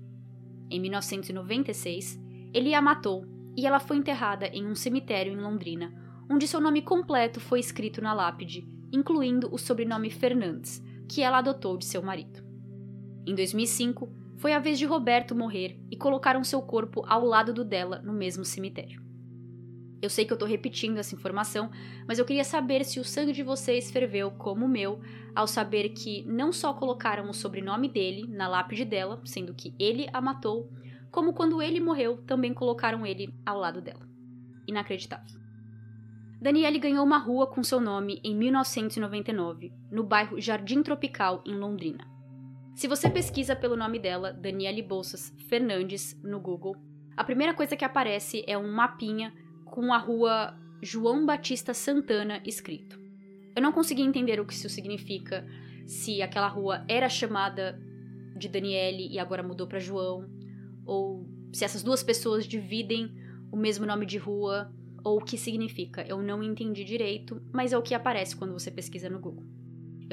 Em 0.67 0.79
1996, 0.79 2.19
ele 2.51 2.73
a 2.73 2.81
matou 2.81 3.23
e 3.55 3.67
ela 3.67 3.79
foi 3.79 3.97
enterrada 3.97 4.47
em 4.47 4.65
um 4.65 4.73
cemitério 4.73 5.31
em 5.31 5.39
Londrina, 5.39 5.93
onde 6.27 6.47
seu 6.47 6.59
nome 6.59 6.81
completo 6.81 7.39
foi 7.39 7.59
escrito 7.59 8.01
na 8.01 8.15
lápide, 8.15 8.67
incluindo 8.91 9.53
o 9.53 9.59
sobrenome 9.59 10.09
Fernandes, 10.09 10.83
que 11.07 11.21
ela 11.21 11.37
adotou 11.37 11.77
de 11.77 11.85
seu 11.85 12.01
marido. 12.01 12.43
Em 13.27 13.35
2005, 13.35 14.22
foi 14.37 14.53
a 14.53 14.59
vez 14.59 14.77
de 14.79 14.85
Roberto 14.85 15.35
morrer 15.35 15.79
e 15.89 15.95
colocaram 15.95 16.43
seu 16.43 16.61
corpo 16.61 17.03
ao 17.07 17.25
lado 17.25 17.53
do 17.53 17.63
dela 17.63 18.01
no 18.03 18.13
mesmo 18.13 18.43
cemitério. 18.43 19.01
Eu 20.01 20.09
sei 20.09 20.25
que 20.25 20.33
eu 20.33 20.37
tô 20.37 20.45
repetindo 20.45 20.97
essa 20.97 21.15
informação, 21.15 21.71
mas 22.05 22.19
eu 22.19 22.25
queria 22.25 22.43
saber 22.43 22.83
se 22.83 22.99
o 22.99 23.05
sangue 23.05 23.31
de 23.31 23.41
vocês 23.41 23.89
ferveu 23.89 24.31
como 24.31 24.65
o 24.65 24.69
meu 24.69 24.99
ao 25.33 25.47
saber 25.47 25.89
que 25.89 26.25
não 26.27 26.51
só 26.51 26.73
colocaram 26.73 27.29
o 27.29 27.33
sobrenome 27.33 27.87
dele 27.87 28.27
na 28.27 28.49
lápide 28.49 28.83
dela, 28.83 29.21
sendo 29.23 29.53
que 29.53 29.73
ele 29.79 30.09
a 30.11 30.19
matou, 30.19 30.69
como 31.09 31.31
quando 31.31 31.61
ele 31.61 31.79
morreu, 31.79 32.17
também 32.27 32.53
colocaram 32.53 33.05
ele 33.05 33.33
ao 33.45 33.57
lado 33.57 33.81
dela. 33.81 34.05
Inacreditável. 34.67 35.39
Daniele 36.41 36.79
ganhou 36.79 37.05
uma 37.05 37.17
rua 37.17 37.47
com 37.47 37.63
seu 37.63 37.79
nome 37.79 38.19
em 38.25 38.35
1999, 38.35 39.71
no 39.89 40.03
bairro 40.03 40.41
Jardim 40.41 40.83
Tropical, 40.83 41.41
em 41.45 41.55
Londrina. 41.55 42.12
Se 42.75 42.87
você 42.87 43.07
pesquisa 43.07 43.55
pelo 43.55 43.77
nome 43.77 43.99
dela, 43.99 44.33
Daniele 44.33 44.81
Bolsas 44.81 45.31
Fernandes, 45.47 46.19
no 46.23 46.39
Google, 46.39 46.75
a 47.15 47.23
primeira 47.23 47.53
coisa 47.53 47.75
que 47.75 47.85
aparece 47.85 48.43
é 48.47 48.57
um 48.57 48.71
mapinha 48.71 49.31
com 49.65 49.93
a 49.93 49.97
rua 49.97 50.57
João 50.81 51.23
Batista 51.23 51.73
Santana 51.73 52.41
escrito. 52.43 52.99
Eu 53.55 53.61
não 53.61 53.71
consegui 53.71 54.01
entender 54.01 54.39
o 54.39 54.45
que 54.45 54.53
isso 54.53 54.67
significa, 54.69 55.45
se 55.85 56.23
aquela 56.23 56.47
rua 56.47 56.83
era 56.87 57.07
chamada 57.07 57.79
de 58.35 58.49
Daniele 58.49 59.07
e 59.07 59.19
agora 59.19 59.43
mudou 59.43 59.67
para 59.67 59.77
João, 59.77 60.27
ou 60.83 61.27
se 61.53 61.63
essas 61.63 61.83
duas 61.83 62.01
pessoas 62.01 62.47
dividem 62.47 63.13
o 63.51 63.55
mesmo 63.55 63.85
nome 63.85 64.07
de 64.07 64.17
rua, 64.17 64.73
ou 65.03 65.19
o 65.19 65.23
que 65.23 65.37
significa. 65.37 66.01
Eu 66.07 66.23
não 66.23 66.41
entendi 66.41 66.83
direito, 66.83 67.39
mas 67.53 67.71
é 67.71 67.77
o 67.77 67.83
que 67.83 67.93
aparece 67.93 68.35
quando 68.35 68.53
você 68.53 68.71
pesquisa 68.71 69.11
no 69.11 69.19
Google. 69.19 69.52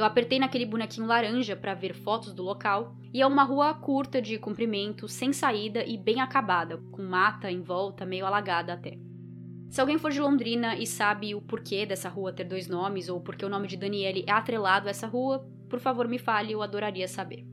Eu 0.00 0.06
apertei 0.06 0.38
naquele 0.38 0.64
bonequinho 0.64 1.06
laranja 1.06 1.54
para 1.54 1.74
ver 1.74 1.92
fotos 1.92 2.32
do 2.32 2.42
local, 2.42 2.96
e 3.12 3.20
é 3.20 3.26
uma 3.26 3.44
rua 3.44 3.74
curta 3.74 4.22
de 4.22 4.38
comprimento, 4.38 5.06
sem 5.06 5.30
saída 5.30 5.84
e 5.84 5.98
bem 5.98 6.22
acabada, 6.22 6.78
com 6.90 7.02
mata 7.02 7.50
em 7.50 7.60
volta, 7.60 8.06
meio 8.06 8.24
alagada 8.24 8.72
até. 8.72 8.96
Se 9.68 9.78
alguém 9.78 9.98
for 9.98 10.10
de 10.10 10.18
Londrina 10.18 10.74
e 10.74 10.86
sabe 10.86 11.34
o 11.34 11.42
porquê 11.42 11.84
dessa 11.84 12.08
rua 12.08 12.32
ter 12.32 12.44
dois 12.44 12.66
nomes, 12.66 13.10
ou 13.10 13.20
porque 13.20 13.44
o 13.44 13.48
nome 13.50 13.68
de 13.68 13.76
Daniele 13.76 14.24
é 14.26 14.32
atrelado 14.32 14.88
a 14.88 14.90
essa 14.90 15.06
rua, 15.06 15.46
por 15.68 15.78
favor 15.78 16.08
me 16.08 16.18
fale, 16.18 16.52
eu 16.52 16.62
adoraria 16.62 17.06
saber. 17.06 17.46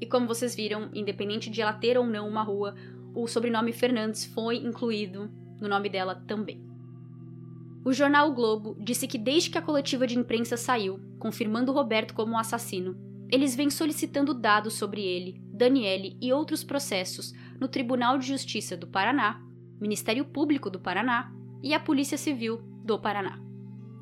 E 0.00 0.06
como 0.06 0.28
vocês 0.28 0.54
viram, 0.54 0.90
independente 0.94 1.50
de 1.50 1.60
ela 1.60 1.72
ter 1.72 1.98
ou 1.98 2.06
não 2.06 2.28
uma 2.28 2.44
rua, 2.44 2.72
o 3.12 3.26
sobrenome 3.26 3.72
Fernandes 3.72 4.24
foi 4.26 4.58
incluído 4.58 5.28
no 5.60 5.66
nome 5.66 5.88
dela 5.88 6.14
também. 6.14 6.69
O 7.84 7.92
jornal 7.92 8.30
o 8.30 8.34
Globo 8.34 8.76
disse 8.78 9.06
que 9.06 9.16
desde 9.16 9.50
que 9.50 9.58
a 9.58 9.62
coletiva 9.62 10.06
de 10.06 10.18
imprensa 10.18 10.56
saiu, 10.56 11.00
confirmando 11.18 11.72
Roberto 11.72 12.12
como 12.12 12.32
um 12.32 12.38
assassino, 12.38 12.94
eles 13.30 13.54
vêm 13.54 13.70
solicitando 13.70 14.34
dados 14.34 14.74
sobre 14.74 15.02
ele, 15.02 15.40
Daniele 15.52 16.16
e 16.20 16.32
outros 16.32 16.62
processos 16.62 17.32
no 17.58 17.68
Tribunal 17.68 18.18
de 18.18 18.26
Justiça 18.26 18.76
do 18.76 18.86
Paraná, 18.86 19.40
Ministério 19.80 20.24
Público 20.24 20.68
do 20.68 20.80
Paraná 20.80 21.32
e 21.62 21.72
a 21.72 21.80
Polícia 21.80 22.18
Civil 22.18 22.60
do 22.84 22.98
Paraná. 22.98 23.40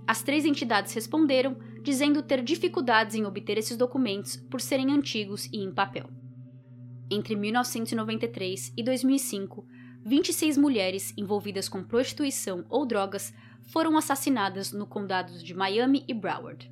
As 0.07 0.23
três 0.23 0.45
entidades 0.45 0.93
responderam, 0.95 1.59
dizendo 1.83 2.23
ter 2.23 2.43
dificuldades 2.43 3.15
em 3.15 3.27
obter 3.27 3.59
esses 3.59 3.77
documentos 3.77 4.37
por 4.37 4.61
serem 4.61 4.91
antigos 4.91 5.47
e 5.53 5.59
em 5.59 5.71
papel. 5.71 6.09
Entre 7.11 7.37
1993 7.37 8.73
e 8.77 8.83
2005, 8.83 9.67
26 10.05 10.57
mulheres 10.57 11.13
envolvidas 11.17 11.69
com 11.69 11.83
prostituição 11.83 12.65
ou 12.69 12.87
drogas 12.87 13.33
foram 13.67 13.97
assassinadas 13.97 14.73
no 14.73 14.87
condados 14.87 15.43
de 15.43 15.55
Miami 15.55 16.05
e 16.09 16.15
Broward. 16.15 16.71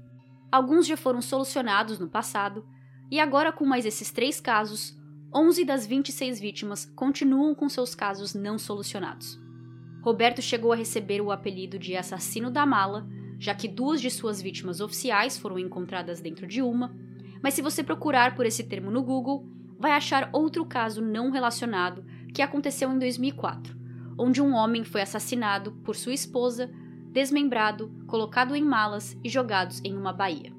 Alguns 0.50 0.86
já 0.86 0.96
foram 0.96 1.20
solucionados 1.20 1.98
no 1.98 2.08
passado, 2.08 2.64
e 3.10 3.20
agora, 3.20 3.52
com 3.52 3.64
mais 3.64 3.84
esses 3.84 4.10
três 4.10 4.40
casos, 4.40 4.96
11 5.34 5.64
das 5.64 5.86
26 5.86 6.40
vítimas 6.40 6.86
continuam 6.96 7.54
com 7.54 7.68
seus 7.68 7.94
casos 7.94 8.34
não 8.34 8.58
solucionados. 8.58 9.38
Roberto 10.02 10.40
chegou 10.40 10.72
a 10.72 10.76
receber 10.76 11.20
o 11.20 11.30
apelido 11.30 11.78
de 11.78 11.96
assassino 11.96 12.50
da 12.50 12.64
mala, 12.64 13.06
já 13.38 13.54
que 13.54 13.68
duas 13.68 14.00
de 14.00 14.10
suas 14.10 14.40
vítimas 14.40 14.80
oficiais 14.80 15.36
foram 15.36 15.58
encontradas 15.58 16.20
dentro 16.20 16.46
de 16.46 16.62
uma, 16.62 16.94
mas 17.42 17.54
se 17.54 17.62
você 17.62 17.82
procurar 17.82 18.34
por 18.34 18.46
esse 18.46 18.64
termo 18.64 18.90
no 18.90 19.02
Google, 19.02 19.46
vai 19.78 19.92
achar 19.92 20.30
outro 20.32 20.64
caso 20.64 21.02
não 21.02 21.30
relacionado 21.30 22.04
que 22.32 22.40
aconteceu 22.40 22.90
em 22.90 22.98
2004, 22.98 23.75
onde 24.18 24.40
um 24.40 24.54
homem 24.54 24.84
foi 24.84 25.02
assassinado 25.02 25.72
por 25.84 25.96
sua 25.96 26.14
esposa, 26.14 26.70
desmembrado, 27.10 27.90
colocado 28.06 28.54
em 28.54 28.62
malas 28.62 29.16
e 29.22 29.28
jogados 29.28 29.80
em 29.84 29.96
uma 29.96 30.12
baía. 30.12 30.52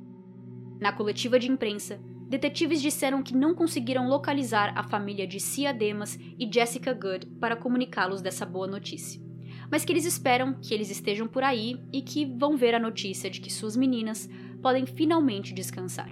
Na 0.79 0.91
coletiva 0.91 1.39
de 1.39 1.51
imprensa, 1.51 1.99
detetives 2.27 2.81
disseram 2.81 3.23
que 3.23 3.35
não 3.35 3.55
conseguiram 3.55 4.07
localizar 4.07 4.73
a 4.75 4.83
família 4.83 5.27
de 5.27 5.39
Cia 5.39 5.73
Demas 5.73 6.17
e 6.37 6.49
Jessica 6.51 6.93
Good 6.93 7.27
para 7.39 7.55
comunicá-los 7.55 8.21
dessa 8.21 8.45
boa 8.45 8.67
notícia 8.67 9.27
mas 9.69 9.83
que 9.83 9.91
eles 9.91 10.05
esperam 10.05 10.53
que 10.53 10.73
eles 10.73 10.89
estejam 10.89 11.27
por 11.27 11.43
aí 11.43 11.79
e 11.91 12.01
que 12.01 12.25
vão 12.25 12.55
ver 12.55 12.73
a 12.73 12.79
notícia 12.79 13.29
de 13.29 13.41
que 13.41 13.51
suas 13.51 13.75
meninas 13.75 14.29
podem 14.61 14.85
finalmente 14.85 15.53
descansar. 15.53 16.09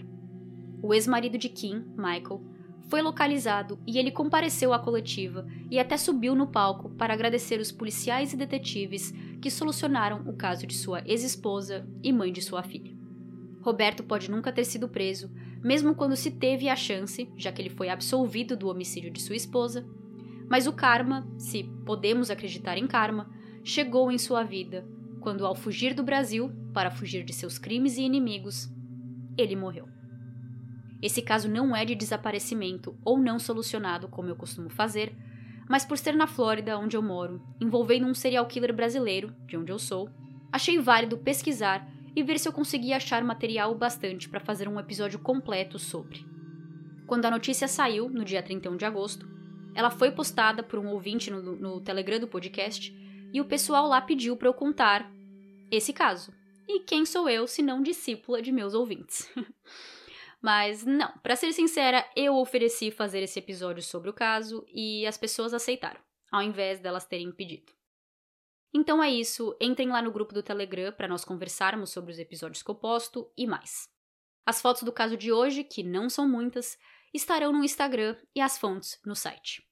O 0.82 0.94
ex-marido 0.94 1.38
de 1.38 1.50
Kim, 1.50 1.86
Michael, 1.98 2.44
foi 2.88 3.02
localizado 3.02 3.80
e 3.86 3.98
ele 3.98 4.12
compareceu 4.12 4.74
à 4.74 4.80
coletiva 4.80 5.48
e 5.72 5.80
até 5.80 5.98
subiu 5.98 6.36
no 6.36 6.48
palco 6.48 6.90
para 6.92 7.14
agradecer 7.14 7.60
os 7.60 7.72
policiais 7.72 8.34
e 8.34 8.38
detetives 8.38 9.14
que 9.42 9.50
solucionaram 9.50 10.24
o 10.28 10.34
caso 10.34 10.68
de 10.68 10.76
sua 10.76 11.02
ex-esposa 11.06 11.88
e 12.04 12.14
mãe 12.14 12.32
de 12.32 12.42
sua 12.42 12.62
filha. 12.64 12.96
Roberto 13.62 14.04
pode 14.04 14.30
nunca 14.30 14.52
ter 14.52 14.64
sido 14.64 14.88
preso, 14.88 15.32
mesmo 15.64 15.96
quando 15.96 16.16
se 16.16 16.30
teve 16.30 16.70
a 16.70 16.76
chance, 16.76 17.28
já 17.36 17.52
que 17.52 17.62
ele 17.62 17.70
foi 17.70 17.90
absolvido 17.90 18.56
do 18.56 18.70
homicídio 18.70 19.12
de 19.12 19.22
sua 19.22 19.36
esposa, 19.36 19.84
mas 20.48 20.68
o 20.68 20.74
karma, 20.74 21.28
se 21.40 21.64
podemos 21.86 22.30
acreditar 22.30 22.78
em 22.78 22.86
karma, 22.86 23.28
chegou 23.64 24.12
em 24.12 24.18
sua 24.20 24.44
vida 24.44 24.88
quando, 25.20 25.44
ao 25.44 25.56
fugir 25.56 25.96
do 25.96 26.04
Brasil 26.04 26.52
para 26.72 26.92
fugir 26.92 27.24
de 27.24 27.34
seus 27.34 27.58
crimes 27.58 27.98
e 27.98 28.04
inimigos, 28.04 28.70
ele 29.36 29.56
morreu. 29.56 29.95
Esse 31.06 31.22
caso 31.22 31.48
não 31.48 31.76
é 31.76 31.86
de 31.86 31.94
desaparecimento 31.94 32.98
ou 33.06 33.16
não 33.16 33.38
solucionado, 33.38 34.08
como 34.08 34.28
eu 34.28 34.36
costumo 34.36 34.70
fazer, 34.70 35.16
mas 35.70 35.86
por 35.86 36.00
ser 36.00 36.16
na 36.16 36.26
Flórida, 36.26 36.80
onde 36.80 36.98
eu 36.98 37.02
moro, 37.04 37.40
envolvendo 37.62 38.08
um 38.08 38.14
serial 38.16 38.48
killer 38.48 38.74
brasileiro, 38.74 39.32
de 39.46 39.56
onde 39.56 39.72
eu 39.72 39.78
sou, 39.78 40.10
achei 40.52 40.80
válido 40.80 41.20
pesquisar 41.20 41.88
e 42.16 42.24
ver 42.24 42.40
se 42.40 42.50
eu 42.50 42.52
conseguia 42.52 42.98
achar 42.98 43.24
material 43.24 43.76
bastante 43.76 44.28
para 44.28 44.40
fazer 44.40 44.68
um 44.68 44.80
episódio 44.80 45.20
completo 45.20 45.78
sobre. 45.78 46.26
Quando 47.06 47.26
a 47.26 47.32
notícia 47.32 47.68
saiu, 47.68 48.10
no 48.10 48.26
dia 48.26 48.42
31 48.42 48.76
de 48.76 48.86
agosto, 48.86 49.30
ela 49.76 49.92
foi 49.92 50.10
postada 50.10 50.64
por 50.64 50.80
um 50.80 50.88
ouvinte 50.88 51.30
no, 51.30 51.56
no 51.56 51.82
Telegram 51.82 52.20
do 52.20 52.28
podcast 52.28 52.92
e 53.32 53.40
o 53.40 53.46
pessoal 53.46 53.88
lá 53.88 54.02
pediu 54.02 54.36
para 54.36 54.48
eu 54.48 54.56
contar 54.56 55.08
esse 55.70 55.94
caso. 55.94 56.34
E 56.68 56.80
quem 56.80 57.06
sou 57.06 57.30
eu 57.30 57.46
se 57.46 57.62
não 57.62 57.84
discípula 57.84 58.42
de 58.42 58.52
meus 58.52 58.74
ouvintes? 58.74 59.32
Mas 60.46 60.86
não, 60.86 61.12
para 61.24 61.36
ser 61.36 61.52
sincera, 61.54 62.08
eu 62.16 62.36
ofereci 62.36 62.92
fazer 62.92 63.24
esse 63.24 63.40
episódio 63.40 63.82
sobre 63.82 64.12
o 64.12 64.14
caso 64.14 64.64
e 64.72 65.04
as 65.08 65.18
pessoas 65.18 65.56
aceitaram, 65.56 66.00
ao 66.32 66.44
invés 66.44 66.80
delas 66.80 67.04
terem 67.04 67.32
pedido. 67.32 67.74
Então 68.72 69.04
é 69.04 69.10
isso, 69.10 69.58
entrem 69.60 69.90
lá 69.90 70.04
no 70.04 70.12
grupo 70.12 70.36
do 70.36 70.44
Telegram 70.44 70.92
para 70.92 71.08
nós 71.08 71.26
conversarmos 71.26 71.90
sobre 71.90 72.12
os 72.12 72.20
episódios 72.20 72.62
que 72.62 72.70
eu 72.70 72.76
posto 72.76 73.28
e 73.36 73.48
mais. 73.48 73.90
As 74.46 74.62
fotos 74.62 74.84
do 74.84 74.92
caso 74.92 75.18
de 75.18 75.32
hoje, 75.32 75.64
que 75.64 75.82
não 75.82 76.12
são 76.12 76.30
muitas, 76.30 76.78
estarão 77.12 77.52
no 77.52 77.64
Instagram 77.64 78.16
e 78.36 78.40
as 78.40 78.56
fontes 78.56 79.00
no 79.04 79.16
site. 79.16 79.68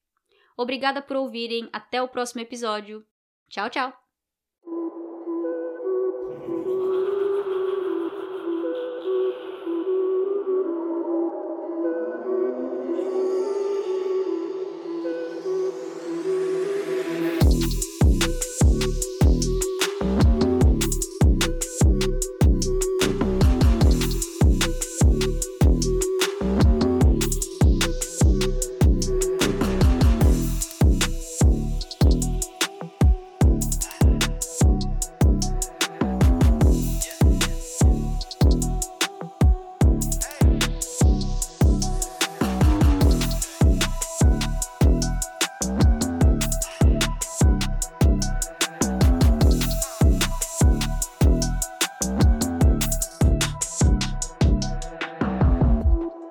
Obrigada 0.58 1.04
por 1.04 1.18
ouvirem, 1.18 1.70
até 1.72 2.02
o 2.02 2.08
próximo 2.08 2.42
episódio 2.42 3.06
Tchau, 3.48 3.70
tchau! 3.70 4.03